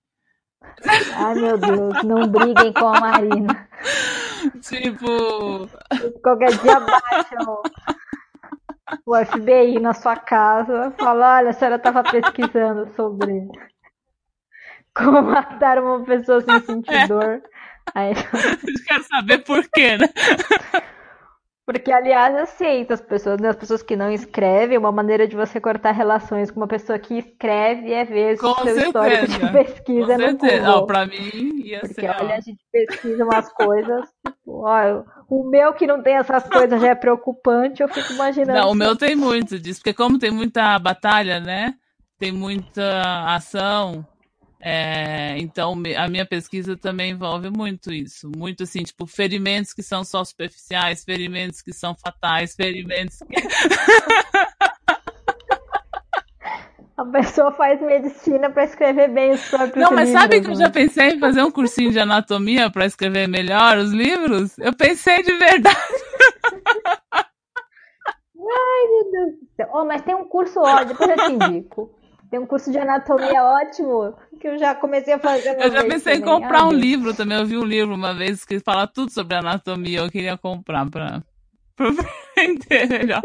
Ai, 1.14 1.34
meu 1.34 1.56
Deus, 1.56 2.02
não 2.02 2.28
briguem 2.28 2.74
com 2.74 2.88
a 2.88 3.00
Marina. 3.00 3.68
Tipo. 4.60 5.66
Qualquer 6.22 6.56
dia 6.58 6.78
baixam 6.78 7.62
o 9.04 9.16
FBI 9.24 9.80
na 9.80 9.92
sua 9.92 10.16
casa, 10.16 10.92
fala, 10.98 11.38
olha, 11.38 11.50
a 11.50 11.52
senhora 11.52 11.76
estava 11.76 12.02
pesquisando 12.02 12.92
sobre 12.94 13.48
como 14.94 15.22
matar 15.22 15.78
uma 15.78 16.04
pessoa 16.04 16.40
sem 16.40 16.60
sentir 16.60 17.08
dor. 17.08 17.42
Aí... 17.94 18.14
Quero 18.86 19.02
saber 19.04 19.38
por 19.44 19.62
quê, 19.70 19.96
né? 19.96 20.06
Porque, 21.66 21.90
aliás, 21.90 22.32
aceita 22.36 22.94
as 22.94 23.00
pessoas, 23.00 23.40
né? 23.40 23.48
as 23.48 23.56
pessoas 23.56 23.82
que 23.82 23.96
não 23.96 24.08
escrevem, 24.08 24.78
uma 24.78 24.92
maneira 24.92 25.26
de 25.26 25.34
você 25.34 25.60
cortar 25.60 25.90
relações 25.90 26.48
com 26.48 26.60
uma 26.60 26.68
pessoa 26.68 26.96
que 26.96 27.18
escreve 27.18 27.92
é 27.92 28.04
ver 28.04 28.38
com 28.38 28.46
o 28.46 28.54
seu 28.54 28.64
certeza. 28.66 28.86
histórico 28.86 29.26
de 29.26 29.38
pesquisa 29.52 30.06
com 30.06 30.12
no 30.12 30.18
certeza. 30.28 30.56
Google. 30.58 30.76
Não, 30.76 30.86
pra 30.86 31.06
mim 31.06 31.62
ia 31.64 31.80
Porque, 31.80 31.94
ser. 31.94 32.10
olha, 32.10 32.36
a 32.36 32.40
gente 32.40 32.64
pesquisa 32.70 33.24
umas 33.24 33.52
coisas, 33.52 34.04
tipo, 34.24 34.64
ó, 34.64 35.02
o 35.28 35.42
meu 35.50 35.72
que 35.74 35.88
não 35.88 36.00
tem 36.00 36.14
essas 36.14 36.44
coisas 36.44 36.80
já 36.80 36.90
é 36.90 36.94
preocupante, 36.94 37.82
eu 37.82 37.88
fico 37.88 38.12
imaginando. 38.12 38.60
Não, 38.60 38.70
o 38.70 38.74
meu 38.74 38.94
tem 38.94 39.16
muito 39.16 39.58
disso, 39.58 39.80
porque 39.80 39.92
como 39.92 40.20
tem 40.20 40.30
muita 40.30 40.78
batalha, 40.78 41.40
né? 41.40 41.74
Tem 42.16 42.30
muita 42.30 43.24
ação, 43.34 44.06
é, 44.68 45.38
então, 45.38 45.80
a 45.96 46.08
minha 46.08 46.26
pesquisa 46.26 46.76
também 46.76 47.12
envolve 47.12 47.50
muito 47.50 47.92
isso. 47.92 48.28
Muito 48.36 48.64
assim, 48.64 48.82
tipo, 48.82 49.06
ferimentos 49.06 49.72
que 49.72 49.80
são 49.80 50.02
só 50.02 50.24
superficiais, 50.24 51.04
ferimentos 51.04 51.62
que 51.62 51.72
são 51.72 51.94
fatais, 51.94 52.56
ferimentos 52.56 53.18
que. 53.18 53.36
A 56.96 57.04
pessoa 57.04 57.52
faz 57.52 57.80
medicina 57.80 58.50
para 58.50 58.64
escrever 58.64 59.08
bem 59.08 59.30
os 59.30 59.48
próprios 59.48 59.76
Não, 59.76 59.92
mas 59.92 60.08
livros, 60.08 60.22
sabe 60.22 60.40
que 60.40 60.50
eu 60.50 60.54
já 60.54 60.64
né? 60.64 60.70
pensei 60.70 61.10
em 61.10 61.20
fazer 61.20 61.42
um 61.42 61.50
cursinho 61.50 61.92
de 61.92 62.00
anatomia 62.00 62.70
para 62.70 62.86
escrever 62.86 63.28
melhor 63.28 63.76
os 63.76 63.92
livros? 63.92 64.58
Eu 64.58 64.74
pensei 64.74 65.22
de 65.22 65.32
verdade. 65.34 65.76
Ai, 68.48 68.86
meu 68.90 69.12
Deus 69.12 69.32
do 69.40 69.46
céu. 69.56 69.68
Oh, 69.74 69.84
mas 69.84 70.02
tem 70.02 70.14
um 70.14 70.24
curso, 70.24 70.58
ó, 70.58 70.84
depois 70.84 71.10
eu 71.10 71.16
te 71.16 71.32
indico. 71.32 71.95
Tem 72.30 72.40
um 72.40 72.46
curso 72.46 72.70
de 72.70 72.78
anatomia 72.78 73.42
ótimo 73.42 74.14
que 74.40 74.48
eu 74.48 74.58
já 74.58 74.74
comecei 74.74 75.14
a 75.14 75.18
fazer. 75.18 75.56
Eu 75.60 75.70
já 75.70 75.84
pensei 75.84 76.14
em 76.14 76.20
comprar 76.20 76.66
um 76.66 76.72
livro 76.72 77.14
também. 77.14 77.38
Eu 77.38 77.46
vi 77.46 77.56
um 77.56 77.64
livro 77.64 77.94
uma 77.94 78.14
vez 78.14 78.44
que 78.44 78.58
fala 78.60 78.86
tudo 78.86 79.12
sobre 79.12 79.36
anatomia. 79.36 80.00
Eu 80.00 80.10
queria 80.10 80.36
comprar 80.36 80.88
para 80.90 81.22
entender 82.36 82.86
melhor. 82.98 83.22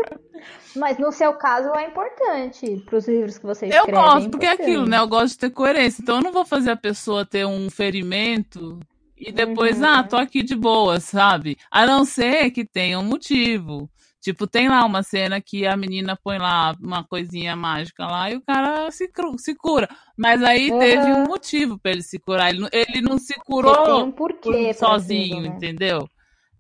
Mas 0.76 0.98
no 0.98 1.12
seu 1.12 1.34
caso 1.34 1.70
é 1.76 1.88
importante 1.88 2.82
para 2.86 2.98
os 2.98 3.08
livros 3.08 3.38
que 3.38 3.46
você 3.46 3.68
escreve. 3.68 3.92
Eu 3.92 3.94
gosto, 3.94 4.28
é 4.28 4.30
porque 4.30 4.46
é 4.46 4.52
aquilo, 4.52 4.86
né? 4.86 5.00
Eu 5.00 5.08
gosto 5.08 5.34
de 5.34 5.40
ter 5.40 5.50
coerência. 5.50 6.02
Então 6.02 6.18
eu 6.18 6.24
não 6.24 6.32
vou 6.32 6.46
fazer 6.46 6.72
a 6.72 6.78
pessoa 6.78 7.26
ter 7.26 7.46
um 7.46 7.70
ferimento 7.70 8.80
e 9.18 9.32
depois, 9.32 9.80
uhum. 9.80 9.86
ah, 9.86 10.04
tô 10.04 10.16
aqui 10.16 10.42
de 10.42 10.56
boa, 10.56 11.00
sabe? 11.00 11.56
A 11.70 11.86
não 11.86 12.04
ser 12.04 12.50
que 12.50 12.66
tenha 12.66 13.00
um 13.00 13.04
motivo. 13.04 13.88
Tipo, 14.22 14.46
tem 14.46 14.70
lá 14.70 14.86
uma 14.86 15.02
cena 15.02 15.42
que 15.42 15.66
a 15.66 15.76
menina 15.76 16.16
põe 16.16 16.38
lá 16.38 16.76
uma 16.80 17.04
coisinha 17.04 17.56
mágica 17.56 18.06
lá 18.06 18.30
e 18.30 18.36
o 18.36 18.42
cara 18.42 18.92
se, 18.92 19.10
se 19.40 19.56
cura. 19.56 19.90
Mas 20.16 20.44
aí 20.44 20.72
uhum. 20.72 20.78
teve 20.78 21.12
um 21.12 21.24
motivo 21.24 21.80
para 21.80 21.92
ele 21.92 22.04
se 22.04 22.20
curar. 22.20 22.50
Ele, 22.50 22.60
não, 22.60 22.70
ele 22.72 23.02
não 23.02 23.18
se 23.18 23.34
curou 23.40 24.06
um 24.06 24.12
porquê 24.12 24.74
sozinho, 24.76 25.42
né? 25.42 25.48
entendeu? 25.48 26.08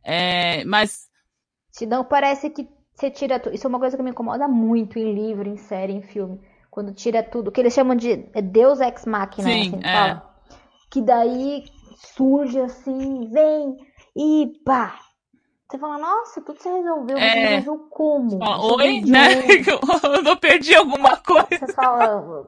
É, 0.03 0.65
mas. 0.65 1.07
não 1.87 2.03
parece 2.03 2.49
que 2.49 2.67
você 2.95 3.11
tira 3.11 3.39
tudo. 3.39 3.53
Isso 3.53 3.67
é 3.67 3.69
uma 3.69 3.79
coisa 3.79 3.95
que 3.95 4.01
me 4.01 4.09
incomoda 4.09 4.47
muito 4.47 4.97
em 4.97 5.13
livro, 5.13 5.47
em 5.47 5.57
série, 5.57 5.93
em 5.93 6.01
filme. 6.01 6.41
Quando 6.71 6.93
tira 6.93 7.21
tudo, 7.21 7.51
que 7.51 7.61
eles 7.61 7.73
chamam 7.73 7.95
de 7.95 8.27
é 8.33 8.41
Deus 8.41 8.81
Ex 8.81 9.05
Machina, 9.05 9.47
Sim, 9.47 9.61
assim, 9.61 9.79
é. 9.83 9.93
fala. 9.93 10.35
Que 10.89 11.01
daí 11.01 11.63
surge 12.15 12.59
assim, 12.59 13.29
vem 13.29 13.77
e 14.15 14.51
pá, 14.65 14.99
você 15.71 15.77
fala, 15.77 15.97
nossa, 15.97 16.41
tudo 16.41 16.59
você 16.59 16.69
resolveu, 16.69 17.17
é... 17.17 17.29
você 17.29 17.39
resolveu 17.55 17.87
como? 17.89 18.39
Fala, 18.39 18.75
Oi, 18.75 19.01
né? 19.01 19.41
Eu 20.27 20.37
perdi 20.37 20.75
alguma 20.75 21.15
coisa. 21.17 21.47
Você 21.65 21.73
fala 21.73 22.45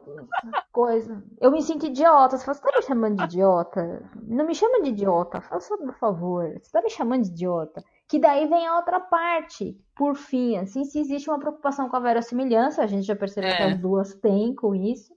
coisa. 0.71 1.23
Eu 1.39 1.51
me 1.51 1.61
sinto 1.61 1.85
idiota. 1.85 2.37
Você 2.37 2.43
fala, 2.43 2.55
você 2.55 2.61
tá 2.61 2.77
me 2.77 2.83
chamando 2.83 3.17
de 3.17 3.23
idiota? 3.23 4.03
Não 4.23 4.45
me 4.45 4.53
chama 4.53 4.81
de 4.81 4.89
idiota. 4.89 5.39
Faça 5.39 5.77
por 5.77 5.93
favor. 5.93 6.49
Você 6.61 6.71
tá 6.71 6.81
me 6.81 6.89
chamando 6.89 7.23
de 7.23 7.29
idiota. 7.29 7.81
Que 8.09 8.19
daí 8.19 8.45
vem 8.47 8.67
a 8.67 8.75
outra 8.75 8.99
parte. 8.99 9.77
Por 9.95 10.15
fim, 10.15 10.57
assim, 10.57 10.83
se 10.83 10.99
existe 10.99 11.29
uma 11.29 11.39
preocupação 11.39 11.87
com 11.87 11.95
a 11.95 12.01
verossimilhança, 12.01 12.83
a 12.83 12.87
gente 12.87 13.05
já 13.05 13.15
percebeu 13.15 13.51
é. 13.51 13.55
que 13.55 13.63
as 13.63 13.79
duas 13.79 14.13
têm 14.15 14.53
com 14.53 14.75
isso. 14.75 15.13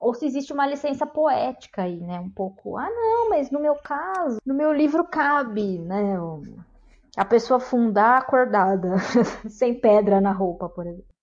Ou 0.00 0.14
se 0.14 0.26
existe 0.26 0.52
uma 0.52 0.66
licença 0.66 1.06
poética 1.06 1.82
aí, 1.82 2.00
né? 2.00 2.18
Um 2.18 2.30
pouco, 2.30 2.76
ah, 2.76 2.90
não, 2.90 3.30
mas 3.30 3.50
no 3.50 3.60
meu 3.60 3.74
caso, 3.76 4.38
no 4.44 4.52
meu 4.52 4.72
livro 4.72 5.04
cabe, 5.04 5.78
né? 5.78 6.20
A 7.16 7.24
pessoa 7.24 7.58
fundar 7.58 8.18
acordada, 8.18 8.96
sem 9.48 9.80
pedra 9.80 10.20
na 10.20 10.32
roupa, 10.32 10.68
por 10.68 10.86
exemplo. 10.86 11.16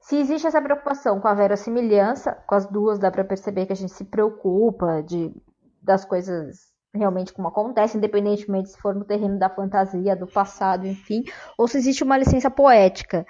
Se 0.00 0.16
existe 0.16 0.46
essa 0.46 0.60
preocupação 0.60 1.20
com 1.20 1.28
a 1.28 1.34
verossimilhança, 1.34 2.32
com 2.46 2.54
as 2.54 2.66
duas 2.66 2.98
dá 2.98 3.10
para 3.10 3.24
perceber 3.24 3.66
que 3.66 3.72
a 3.72 3.76
gente 3.76 3.92
se 3.92 4.04
preocupa 4.04 5.02
de 5.02 5.34
das 5.82 6.04
coisas 6.04 6.68
realmente 6.94 7.32
como 7.32 7.48
acontece, 7.48 7.96
independentemente 7.96 8.70
se 8.70 8.78
for 8.78 8.94
no 8.94 9.04
terreno 9.04 9.38
da 9.38 9.48
fantasia, 9.48 10.16
do 10.16 10.26
passado, 10.26 10.86
enfim, 10.86 11.24
ou 11.56 11.66
se 11.68 11.78
existe 11.78 12.02
uma 12.02 12.18
licença 12.18 12.50
poética. 12.50 13.26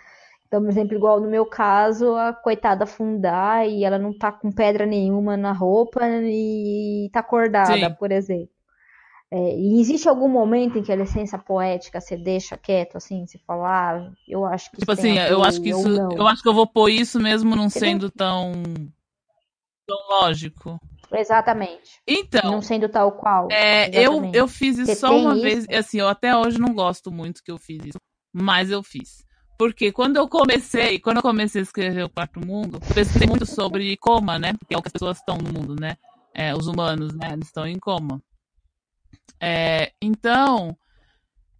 Então, 0.47 0.63
por 0.63 0.71
exemplo, 0.71 0.97
igual 0.97 1.21
no 1.21 1.29
meu 1.29 1.45
caso, 1.45 2.15
a 2.15 2.33
coitada 2.33 2.87
fundar 2.87 3.69
e 3.69 3.85
ela 3.85 3.99
não 3.99 4.17
tá 4.17 4.33
com 4.33 4.51
pedra 4.51 4.87
nenhuma 4.87 5.37
na 5.37 5.53
roupa 5.53 6.01
e 6.23 7.11
tá 7.13 7.21
acordada, 7.21 7.89
Sim. 7.89 7.95
por 7.95 8.11
exemplo. 8.11 8.58
É, 9.31 9.57
e 9.59 9.79
existe 9.81 10.09
algum 10.09 10.29
momento 10.29 10.79
em 10.79 10.83
que 10.83 10.91
a 10.91 10.97
licença 10.97 11.39
poética 11.39 12.01
você 12.01 12.17
deixa 12.17 12.57
quieto, 12.57 12.97
assim, 12.97 13.27
se 13.27 13.39
falar, 13.39 13.97
ah, 13.97 14.13
eu 14.27 14.47
acho 14.47 14.71
que 14.71 14.79
Tipo 14.79 14.93
assim, 14.93 15.19
eu 15.19 15.43
acho 15.43 15.61
que 15.61 15.69
isso. 15.69 15.89
Eu 15.89 16.27
acho 16.27 16.43
que 16.43 16.49
eu 16.49 16.55
vou 16.55 16.67
pôr 16.67 16.89
isso 16.89 17.21
mesmo 17.21 17.55
não 17.55 17.69
sendo 17.69 18.11
tão, 18.11 18.53
tão 19.87 19.99
lógico. 20.09 20.81
Exatamente. 21.13 22.01
Então. 22.07 22.53
Não 22.53 22.63
sendo 22.63 22.89
tal 22.89 23.13
qual. 23.13 23.49
É, 23.51 23.91
eu, 23.93 24.31
eu 24.33 24.49
fiz 24.49 24.79
isso 24.79 24.87
Você 24.87 24.97
só 24.97 25.15
uma 25.15 25.35
isso? 25.35 25.43
vez. 25.43 25.67
Assim, 25.71 26.01
eu 26.01 26.09
até 26.09 26.35
hoje 26.37 26.59
não 26.59 26.75
gosto 26.75 27.11
muito 27.11 27.43
que 27.43 27.51
eu 27.51 27.59
fiz 27.59 27.85
isso. 27.85 27.99
Mas 28.33 28.71
eu 28.71 28.83
fiz. 28.83 29.27
Porque 29.59 29.91
quando 29.91 30.17
eu 30.17 30.29
comecei, 30.29 30.99
quando 31.01 31.17
eu 31.17 31.23
comecei 31.23 31.61
a 31.61 31.65
escrever 31.65 32.05
o 32.05 32.09
Quarto 32.09 32.39
Mundo, 32.47 32.79
eu 32.89 32.95
pensei 32.95 33.27
muito 33.27 33.45
sobre 33.45 33.97
coma, 33.97 34.39
né? 34.39 34.53
Porque 34.53 34.75
é 34.75 34.79
o 34.79 34.83
que 34.83 34.89
as 34.89 34.93
pessoas 34.93 35.19
estão 35.19 35.37
no 35.37 35.53
mundo, 35.53 35.75
né? 35.79 35.97
É, 36.35 36.55
os 36.55 36.67
humanos, 36.67 37.13
né? 37.15 37.33
Eles 37.33 37.47
estão 37.47 37.67
em 37.67 37.79
coma. 37.79 38.23
É, 39.41 39.93
então, 40.01 40.77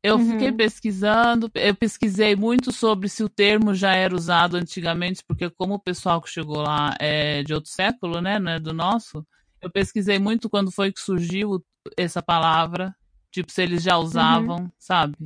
eu 0.03 0.17
uhum. 0.17 0.31
fiquei 0.33 0.53
pesquisando, 0.53 1.51
eu 1.55 1.75
pesquisei 1.75 2.37
muito 2.37 2.73
sobre 2.73 3.09
se 3.09 3.25
o 3.25 3.29
termo 3.29 3.75
já 3.75 3.95
era 3.95 4.15
usado 4.15 4.57
antigamente, 4.57 5.25
porque 5.27 5.51
como 5.51 5.75
o 5.75 5.79
pessoal 5.79 6.21
que 6.23 6.31
chegou 6.31 6.63
lá 6.63 6.95
é 7.01 7.43
de 7.43 7.53
outro 7.53 7.71
século, 7.71 8.21
né? 8.21 8.39
Não 8.39 8.53
é 8.53 8.61
do 8.61 8.73
nosso. 8.73 9.27
Eu 9.61 9.71
pesquisei 9.71 10.19
muito 10.19 10.49
quando 10.49 10.71
foi 10.71 10.93
que 10.93 11.01
surgiu 11.01 11.65
essa 11.97 12.23
palavra, 12.23 12.95
tipo, 13.31 13.51
se 13.51 13.63
eles 13.63 13.83
já 13.83 13.99
usavam, 13.99 14.59
uhum. 14.59 14.71
sabe? 14.79 15.17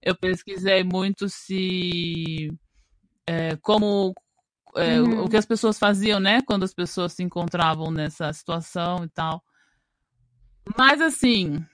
Eu 0.00 0.14
pesquisei 0.14 0.84
muito 0.84 1.28
se. 1.28 2.48
É, 3.26 3.56
como. 3.56 4.14
É, 4.76 5.00
uhum. 5.00 5.24
O 5.24 5.28
que 5.28 5.36
as 5.36 5.46
pessoas 5.46 5.78
faziam, 5.78 6.20
né? 6.20 6.42
Quando 6.42 6.62
as 6.62 6.72
pessoas 6.72 7.12
se 7.12 7.24
encontravam 7.24 7.90
nessa 7.90 8.32
situação 8.32 9.04
e 9.04 9.08
tal. 9.08 9.42
Mas, 10.76 11.00
assim. 11.00 11.64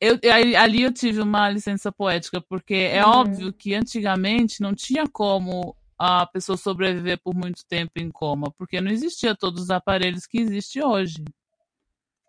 Eu, 0.00 0.16
ali 0.56 0.82
eu 0.82 0.92
tive 0.92 1.20
uma 1.20 1.50
licença 1.50 1.90
poética, 1.90 2.40
porque 2.40 2.74
é 2.74 3.04
uhum. 3.04 3.12
óbvio 3.12 3.52
que 3.52 3.74
antigamente 3.74 4.60
não 4.60 4.72
tinha 4.72 5.08
como 5.08 5.76
a 5.98 6.24
pessoa 6.24 6.56
sobreviver 6.56 7.18
por 7.20 7.34
muito 7.34 7.66
tempo 7.66 7.92
em 7.96 8.08
coma, 8.08 8.52
porque 8.52 8.80
não 8.80 8.92
existia 8.92 9.34
todos 9.34 9.64
os 9.64 9.70
aparelhos 9.70 10.24
que 10.24 10.38
existe 10.38 10.80
hoje. 10.80 11.24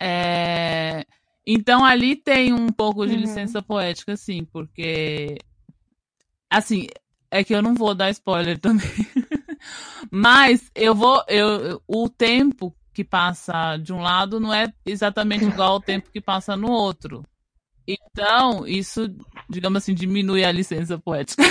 É... 0.01 1.05
Então 1.45 1.85
ali 1.85 2.15
tem 2.15 2.51
um 2.51 2.69
pouco 2.69 3.05
de 3.05 3.13
uhum. 3.13 3.19
licença 3.19 3.61
poética, 3.61 4.17
sim, 4.17 4.43
porque 4.45 5.37
assim, 6.49 6.87
é 7.29 7.43
que 7.43 7.53
eu 7.53 7.61
não 7.61 7.75
vou 7.75 7.93
dar 7.93 8.09
spoiler 8.09 8.57
também. 8.59 8.89
Mas 10.09 10.71
eu 10.73 10.95
vou, 10.95 11.23
eu, 11.27 11.81
o 11.87 12.09
tempo 12.09 12.73
que 12.99 13.03
passa 13.05 13.77
de 13.77 13.93
um 13.93 14.01
lado 14.01 14.41
não 14.41 14.53
é 14.53 14.73
exatamente 14.85 15.45
igual 15.45 15.71
ao 15.71 15.79
tempo 15.79 16.11
que 16.11 16.19
passa 16.19 16.57
no 16.57 16.69
outro. 16.69 17.23
Então, 17.87 18.67
isso, 18.67 19.07
digamos 19.49 19.77
assim, 19.77 19.93
diminui 19.93 20.43
a 20.43 20.51
licença 20.51 20.99
poética. 20.99 21.41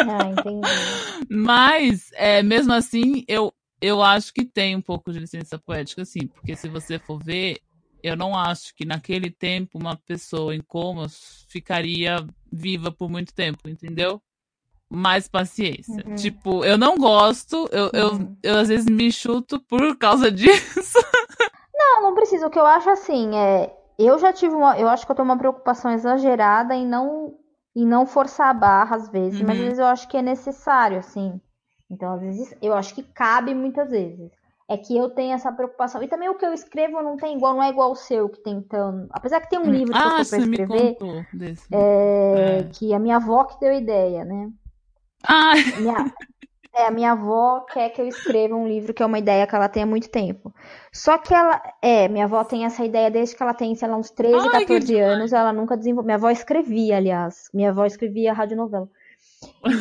Ah. 0.00 0.32
Mas, 1.28 2.10
é, 2.14 2.42
mesmo 2.42 2.72
assim, 2.72 3.22
eu, 3.28 3.52
eu 3.82 4.02
acho 4.02 4.32
que 4.32 4.46
tem 4.46 4.74
um 4.74 4.80
pouco 4.80 5.12
de 5.12 5.18
licença 5.18 5.58
poética, 5.58 6.06
sim, 6.06 6.26
porque 6.26 6.56
se 6.56 6.68
você 6.68 6.98
for 6.98 7.22
ver, 7.22 7.60
eu 8.02 8.16
não 8.16 8.34
acho 8.34 8.74
que 8.74 8.86
naquele 8.86 9.30
tempo 9.30 9.78
uma 9.78 9.94
pessoa 9.94 10.56
em 10.56 10.60
coma 10.62 11.06
ficaria 11.48 12.26
viva 12.50 12.90
por 12.90 13.10
muito 13.10 13.34
tempo, 13.34 13.68
entendeu? 13.68 14.22
Mais 14.92 15.28
paciência. 15.28 16.04
Uhum. 16.06 16.14
Tipo, 16.14 16.64
eu 16.64 16.76
não 16.76 16.96
gosto, 16.96 17.68
eu, 17.72 17.84
uhum. 17.84 18.36
eu, 18.42 18.52
eu 18.52 18.58
às 18.58 18.68
vezes 18.68 18.86
me 18.86 19.10
chuto 19.10 19.60
por 19.60 19.96
causa 19.96 20.30
disso. 20.32 20.98
Não, 21.74 22.02
não 22.02 22.14
precisa. 22.14 22.46
O 22.46 22.50
que 22.50 22.58
eu 22.58 22.66
acho 22.66 22.90
assim 22.90 23.34
é 23.36 23.72
eu 23.98 24.18
já 24.18 24.32
tive 24.32 24.54
uma. 24.54 24.78
Eu 24.78 24.88
acho 24.88 25.04
que 25.04 25.12
eu 25.12 25.16
tenho 25.16 25.28
uma 25.28 25.38
preocupação 25.38 25.90
exagerada 25.90 26.74
em 26.74 26.86
não, 26.86 27.34
em 27.74 27.86
não 27.86 28.06
forçar 28.06 28.48
a 28.48 28.54
barra 28.54 28.96
às 28.96 29.08
vezes, 29.08 29.40
uhum. 29.40 29.46
mas 29.46 29.56
às 29.56 29.60
uhum. 29.60 29.64
vezes 29.64 29.78
eu 29.78 29.86
acho 29.86 30.08
que 30.08 30.16
é 30.16 30.22
necessário, 30.22 30.98
assim. 30.98 31.40
Então, 31.90 32.14
às 32.14 32.20
vezes, 32.20 32.54
eu 32.62 32.72
acho 32.72 32.94
que 32.94 33.02
cabe 33.02 33.54
muitas 33.54 33.90
vezes. 33.90 34.30
É 34.68 34.78
que 34.78 34.96
eu 34.96 35.10
tenho 35.10 35.34
essa 35.34 35.52
preocupação. 35.52 36.02
E 36.02 36.08
também 36.08 36.30
o 36.30 36.34
que 36.34 36.46
eu 36.46 36.54
escrevo 36.54 37.02
não 37.02 37.16
tem 37.16 37.36
igual, 37.36 37.54
não 37.54 37.62
é 37.62 37.68
igual 37.68 37.92
o 37.92 37.96
seu 37.96 38.30
que 38.30 38.42
tem 38.42 38.62
tanto. 38.62 39.08
Apesar 39.10 39.40
que 39.40 39.50
tem 39.50 39.58
um 39.58 39.64
hum. 39.64 39.70
livro 39.70 39.92
que 39.92 39.98
ah, 39.98 40.02
eu 40.02 40.24
tô 40.24 40.30
pra 40.30 40.38
escrever. 40.38 40.96
É, 41.70 42.58
é. 42.60 42.62
Que 42.72 42.94
a 42.94 42.98
minha 42.98 43.16
avó 43.16 43.44
que 43.44 43.60
deu 43.60 43.74
ideia, 43.74 44.24
né? 44.24 44.50
Ah! 45.24 45.54
Minha, 45.78 46.12
é, 46.74 46.86
a 46.86 46.90
minha 46.90 47.12
avó 47.12 47.60
quer 47.60 47.90
que 47.90 48.00
eu 48.00 48.08
escreva 48.08 48.54
um 48.54 48.66
livro 48.66 48.94
que 48.94 49.02
é 49.02 49.06
uma 49.06 49.18
ideia 49.18 49.46
que 49.46 49.54
ela 49.54 49.68
tem 49.68 49.82
há 49.82 49.86
muito 49.86 50.08
tempo. 50.08 50.54
Só 50.90 51.18
que 51.18 51.34
ela. 51.34 51.60
É, 51.82 52.08
minha 52.08 52.24
avó 52.24 52.42
tem 52.44 52.64
essa 52.64 52.82
ideia 52.82 53.10
desde 53.10 53.36
que 53.36 53.42
ela 53.42 53.52
tem, 53.52 53.74
sei 53.74 53.88
lá, 53.88 53.96
uns 53.96 54.10
13, 54.10 54.48
Ai, 54.52 54.60
14 54.60 54.98
anos. 54.98 55.32
Ela 55.32 55.52
nunca 55.52 55.76
desenvolveu. 55.76 56.06
Minha 56.06 56.16
avó 56.16 56.30
escrevia, 56.30 56.96
aliás. 56.96 57.50
Minha 57.52 57.70
avó 57.70 57.84
escrevia 57.84 58.32
radionovela. 58.32 58.88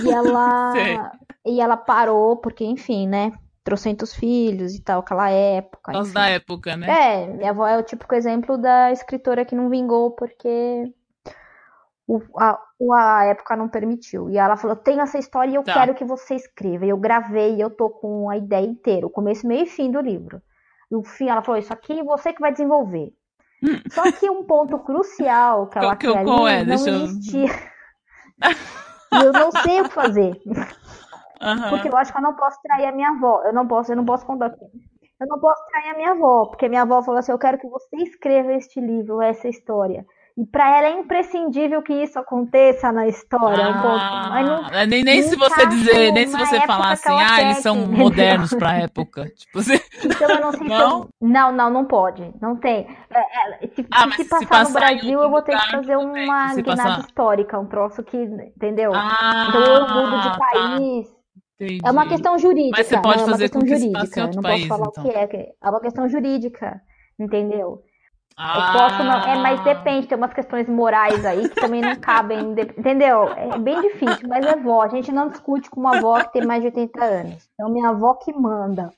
E 0.03 0.11
ela. 0.11 1.13
e 1.45 1.61
ela 1.61 1.77
parou, 1.77 2.35
porque, 2.37 2.65
enfim, 2.65 3.07
né? 3.07 3.31
Trocentos 3.63 4.13
filhos 4.13 4.75
e 4.75 4.81
tal, 4.81 4.99
aquela 4.99 5.29
época. 5.29 5.93
Nós 5.93 6.11
da 6.11 6.27
época, 6.27 6.75
né? 6.75 6.87
É, 6.89 7.27
minha 7.27 7.51
avó 7.51 7.65
é 7.67 7.77
o 7.77 7.83
típico 7.83 8.15
exemplo 8.15 8.57
da 8.57 8.91
escritora 8.91 9.45
que 9.45 9.55
não 9.55 9.69
vingou 9.69 10.11
porque 10.11 10.91
o, 12.11 12.21
a, 12.37 12.59
a 12.93 13.25
época 13.25 13.55
não 13.55 13.69
permitiu. 13.69 14.29
E 14.29 14.37
ela 14.37 14.57
falou: 14.57 14.75
tenho 14.75 14.99
essa 14.99 15.17
história 15.17 15.51
e 15.51 15.55
eu 15.55 15.63
tá. 15.63 15.73
quero 15.73 15.95
que 15.95 16.03
você 16.03 16.35
escreva. 16.35 16.85
E 16.85 16.89
eu 16.89 16.97
gravei 16.97 17.55
e 17.55 17.61
eu 17.61 17.69
tô 17.69 17.89
com 17.89 18.29
a 18.29 18.35
ideia 18.35 18.65
inteira, 18.65 19.07
o 19.07 19.09
começo, 19.09 19.47
meio 19.47 19.63
e 19.63 19.67
fim 19.67 19.89
do 19.89 20.01
livro. 20.01 20.41
E 20.91 20.95
o 20.95 21.03
fim, 21.03 21.29
ela 21.29 21.41
falou: 21.41 21.59
Isso 21.59 21.71
aqui 21.71 22.03
você 22.03 22.33
que 22.33 22.41
vai 22.41 22.51
desenvolver. 22.51 23.13
Hum. 23.63 23.79
Só 23.91 24.11
que 24.11 24.29
um 24.29 24.43
ponto 24.43 24.77
crucial 24.79 25.67
que 25.67 25.77
ela 25.77 25.95
quer 25.95 26.17
ali 26.17 26.29
é? 26.49 26.59
não 26.59 26.65
Deixa 26.65 26.89
existia. 26.89 27.45
Eu... 29.13 29.21
e 29.21 29.25
eu 29.25 29.31
não 29.31 29.51
sei 29.51 29.81
o 29.81 29.83
que 29.85 29.93
fazer. 29.93 30.41
Uhum. 30.45 31.69
Porque 31.69 31.87
eu 31.87 31.97
acho 31.97 32.11
que 32.11 32.17
eu 32.17 32.23
não 32.23 32.35
posso 32.35 32.61
trair 32.61 32.87
a 32.87 32.91
minha 32.91 33.09
avó. 33.09 33.41
Eu 33.45 33.53
não 33.53 33.67
posso, 33.67 33.91
eu 33.91 33.95
não 33.95 34.05
posso 34.05 34.25
contar. 34.25 34.51
Eu 34.51 35.27
não 35.27 35.39
posso 35.39 35.63
trair 35.69 35.91
a 35.91 35.95
minha 35.95 36.11
avó, 36.11 36.47
porque 36.47 36.67
minha 36.67 36.81
avó 36.81 37.01
falou 37.03 37.19
assim: 37.19 37.31
eu 37.31 37.39
quero 37.39 37.57
que 37.57 37.67
você 37.67 37.95
escreva 37.97 38.53
este 38.53 38.81
livro, 38.81 39.21
essa 39.21 39.47
história. 39.47 40.05
E 40.37 40.45
para 40.45 40.77
ela 40.77 40.87
é 40.87 40.99
imprescindível 40.99 41.81
que 41.81 41.93
isso 41.93 42.17
aconteça 42.17 42.91
na 42.91 43.07
história. 43.07 43.65
Ah, 43.65 44.39
um 44.39 44.45
não, 44.45 44.87
nem, 44.87 45.03
nem 45.03 45.21
se 45.23 45.35
você 45.35 45.65
dizer, 45.65 46.11
nem 46.13 46.25
se 46.25 46.37
você 46.37 46.61
falar 46.61 46.91
assim, 46.91 47.11
ah, 47.11 47.41
eles 47.41 47.57
são 47.57 47.75
modernos 47.75 48.53
para 48.53 48.69
a 48.69 48.77
época. 48.77 49.25
Tipo 49.35 49.59
assim. 49.59 49.79
Então 50.03 50.29
eu 50.29 50.41
não 50.41 50.51
sei 50.53 50.67
não? 50.69 51.03
Se 51.03 51.09
não, 51.21 51.51
não, 51.51 51.69
não 51.69 51.85
pode. 51.85 52.33
Não 52.41 52.55
tem. 52.55 52.87
É, 53.13 53.19
é, 53.19 53.67
se, 53.67 53.85
ah, 53.91 54.09
se, 54.11 54.23
passar, 54.23 54.39
se 54.39 54.45
passar 54.47 54.63
no 54.63 54.73
Brasil, 54.73 55.21
eu 55.21 55.29
vou 55.29 55.41
ter 55.41 55.57
que 55.57 55.71
fazer 55.71 55.97
uma 55.97 56.55
guinada 56.55 56.63
passar... 56.63 56.99
histórica, 57.01 57.59
um 57.59 57.67
troço 57.67 58.01
que. 58.03 58.17
Entendeu? 58.17 58.91
Ah, 58.95 59.47
então 59.49 59.61
eu 59.61 59.81
mudo 59.81 60.21
de 60.21 60.29
tá. 60.29 60.37
país. 60.37 61.07
Tá. 61.09 61.21
É 61.87 61.91
uma 61.91 62.07
questão 62.07 62.39
jurídica. 62.39 62.77
Mas 62.77 62.87
você 62.87 63.01
pode 63.01 63.19
não, 63.19 63.27
é 63.27 63.31
fazer 63.31 63.45
é 63.45 63.49
com 63.49 63.67
jurídica. 63.67 64.07
Que 64.07 64.35
não 64.35 64.41
país, 64.41 64.67
posso 64.67 64.67
falar 64.67 64.87
então. 64.89 65.03
o 65.03 65.27
que 65.27 65.35
é. 65.35 65.53
É 65.61 65.69
uma 65.69 65.81
questão 65.81 66.09
jurídica. 66.09 66.81
Entendeu? 67.19 67.83
Ah. 68.37 68.73
Eu 68.73 68.79
posso 68.79 69.03
não, 69.03 69.19
é, 69.19 69.37
mas 69.39 69.63
depende, 69.63 70.07
tem 70.07 70.17
umas 70.17 70.33
questões 70.33 70.67
morais 70.67 71.25
aí 71.25 71.49
que 71.49 71.55
também 71.55 71.81
não 71.81 71.95
cabem, 71.95 72.39
entendeu? 72.77 73.29
É 73.33 73.57
bem 73.57 73.79
difícil, 73.81 74.27
mas 74.27 74.45
é 74.45 74.55
vó. 74.55 74.81
A 74.81 74.87
gente 74.87 75.11
não 75.11 75.29
discute 75.29 75.69
com 75.69 75.79
uma 75.79 75.97
avó 75.97 76.19
que 76.23 76.33
tem 76.33 76.45
mais 76.45 76.61
de 76.61 76.67
80 76.67 77.03
anos. 77.03 77.49
Então, 77.53 77.71
minha 77.71 77.89
avó 77.89 78.15
que 78.15 78.33
manda. 78.33 78.89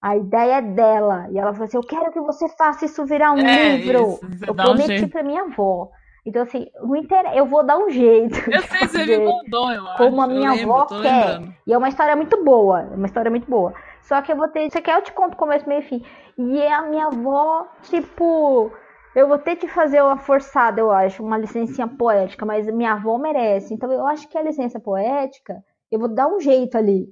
A 0.00 0.16
ideia 0.16 0.58
é 0.58 0.62
dela. 0.62 1.26
E 1.30 1.38
ela 1.38 1.52
falou 1.52 1.66
assim: 1.66 1.76
Eu 1.76 1.82
quero 1.82 2.12
que 2.12 2.20
você 2.20 2.48
faça 2.50 2.84
isso 2.84 3.04
virar 3.04 3.32
um 3.32 3.38
é, 3.38 3.76
livro. 3.76 4.20
Eu 4.46 4.54
prometi 4.54 5.04
um 5.04 5.08
pra 5.08 5.22
minha 5.22 5.42
avó. 5.42 5.90
Então, 6.24 6.42
assim, 6.42 6.66
não 6.82 6.94
interessa, 6.94 7.34
eu 7.34 7.46
vou 7.46 7.64
dar 7.64 7.78
um 7.78 7.88
jeito. 7.88 8.38
Eu 8.50 8.62
sei, 8.62 8.86
você 8.86 9.06
me 9.06 9.18
mandou, 9.24 9.72
eu 9.72 9.84
Como 9.96 10.20
a 10.20 10.26
minha 10.26 10.52
lembro, 10.52 10.74
avó 10.74 10.86
quer. 11.00 11.38
Lembrando. 11.38 11.54
E 11.66 11.72
é 11.72 11.78
uma 11.78 11.88
história 11.88 12.14
muito 12.14 12.44
boa. 12.44 12.82
É 12.82 12.96
uma 12.96 13.06
história 13.06 13.30
muito 13.30 13.48
boa. 13.48 13.72
Só 14.08 14.22
que 14.22 14.32
eu 14.32 14.36
vou 14.36 14.48
ter. 14.48 14.70
Você 14.70 14.80
quer? 14.80 14.96
Eu 14.96 15.02
te 15.02 15.12
conto 15.12 15.36
começo, 15.36 15.68
meio 15.68 15.80
e 15.80 15.84
fim. 15.84 16.04
E 16.38 16.66
a 16.66 16.82
minha 16.82 17.06
avó, 17.06 17.66
tipo. 17.82 18.72
Eu 19.14 19.26
vou 19.26 19.38
ter 19.38 19.56
que 19.56 19.66
fazer 19.66 20.00
uma 20.02 20.16
forçada, 20.18 20.80
eu 20.80 20.90
acho, 20.92 21.24
uma 21.24 21.36
licencinha 21.38 21.88
poética, 21.88 22.46
mas 22.46 22.66
minha 22.68 22.92
avó 22.92 23.18
merece. 23.18 23.74
Então 23.74 23.90
eu 23.92 24.06
acho 24.06 24.28
que 24.28 24.38
a 24.38 24.42
licença 24.42 24.78
poética, 24.78 25.56
eu 25.90 25.98
vou 25.98 26.08
dar 26.08 26.28
um 26.28 26.38
jeito 26.40 26.76
ali. 26.78 27.08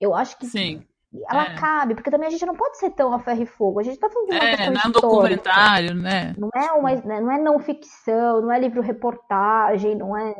Eu 0.00 0.14
acho 0.14 0.38
que 0.38 0.46
Sim. 0.46 0.82
ela 1.28 1.44
É. 1.44 1.54
cabe, 1.56 1.94
porque 1.94 2.10
também 2.10 2.28
a 2.28 2.30
gente 2.30 2.46
não 2.46 2.54
pode 2.56 2.78
ser 2.78 2.90
tão 2.90 3.12
a 3.12 3.18
ferro 3.18 3.42
e 3.42 3.46
fogo. 3.46 3.80
A 3.80 3.82
gente 3.82 3.98
tá 3.98 4.08
falando 4.08 4.28
de 4.30 4.34
uma 4.36 4.44
É, 4.44 4.56
não 4.56 4.64
é 4.64 4.68
um 4.70 4.72
histórica. 4.72 5.00
documentário, 5.00 5.94
né? 5.94 6.34
Não 6.38 6.48
é, 6.56 6.72
uma, 6.72 6.90
né, 6.94 7.20
não 7.20 7.30
é 7.32 7.38
não 7.38 7.58
ficção, 7.58 8.40
não 8.40 8.50
é 8.52 8.58
livro 8.58 8.80
reportagem, 8.80 9.94
não 9.96 10.16
é, 10.16 10.34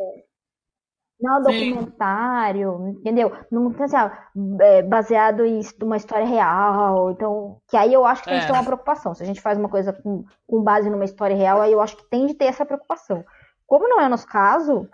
não 1.23 1.39
é 1.49 1.53
Sim. 1.53 1.71
documentário, 1.71 2.89
entendeu? 2.89 3.33
Não 3.51 3.73
tem 3.73 3.85
assim, 3.85 3.97
ah, 3.97 4.29
é, 4.61 4.83
baseado 4.83 5.45
em 5.47 5.61
uma 5.83 5.97
história 5.97 6.27
real. 6.27 7.11
Então, 7.13 7.59
que 7.69 7.77
aí 7.77 7.93
eu 7.93 8.05
acho 8.05 8.23
que 8.25 8.31
a 8.31 8.35
gente 8.35 8.45
É. 8.45 8.47
tem 8.47 8.57
uma 8.57 8.65
preocupação. 8.65 9.15
Se 9.15 9.23
a 9.23 9.27
gente 9.27 9.41
faz 9.41 9.59
uma 9.59 9.69
coisa 9.69 9.93
com, 9.93 10.25
com 10.47 10.63
base 10.63 10.91
numa 10.91 11.05
história 11.05 11.37
real, 11.37 11.61
aí 11.63 11.73
eu 11.73 11.81
acho 11.81 11.97
que 11.97 12.09
tem 12.11 12.27
de 12.27 12.35
ter 12.35 12.47
essa 12.47 12.67
preocupação. 12.67 13.25
Como 13.67 13.89
não 13.89 14.01
é 14.01 14.07
o 14.07 14.11
nosso 14.11 14.27
caso, 14.27 14.89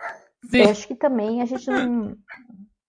Sim. 0.50 0.58
eu 0.62 0.70
acho 0.70 0.86
que 0.86 0.94
também 0.94 1.42
a 1.42 1.44
gente 1.46 1.68
não. 1.68 2.14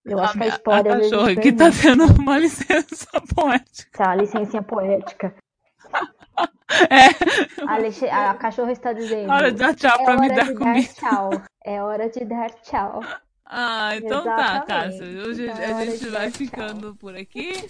Eu 0.06 0.20
acho 0.20 0.34
que 0.38 0.44
a 0.44 0.48
história. 0.48 0.92
a 0.92 0.96
às 0.96 1.00
vezes, 1.02 1.12
cachorra 1.12 1.32
aqui 1.32 1.52
tá 1.54 1.66
tendo 1.72 2.06
uma 2.22 2.38
licença 2.40 3.08
poética. 3.36 3.98
tá, 3.98 4.12
a 4.12 4.16
licencinha 4.16 4.62
poética. 4.64 5.34
É, 6.90 8.12
A, 8.12 8.30
a 8.30 8.34
cachorra 8.36 8.72
está 8.72 8.94
dizendo. 8.94 9.32
hora 9.32 9.52
de 9.52 9.58
dar 9.58 9.76
tchau 9.76 9.98
É 10.00 10.06
pra 10.06 10.18
me 10.18 10.30
dar 10.30 10.46
de 10.46 10.54
comida. 10.54 10.88
dar 10.88 10.94
tchau. 10.94 11.30
É 11.66 11.84
hora 11.84 12.10
de 12.10 12.24
dar 12.26 12.50
tchau. 12.62 13.02
Ah, 13.50 13.96
então 13.98 14.24
tá, 14.24 14.64
Exatamente. 14.64 14.68
Cássia. 14.68 15.06
Hoje 15.28 15.48
Então 15.50 15.78
a 15.78 15.86
gente 15.86 16.08
vai 16.10 16.12
dar 16.12 16.32
tchau. 16.32 16.32
ficando 16.32 16.96
por 16.96 17.16
aqui. 17.16 17.70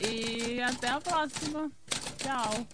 E 0.00 0.60
até 0.62 0.88
a 0.88 1.00
próxima. 1.00 1.70
Tchau. 2.16 2.66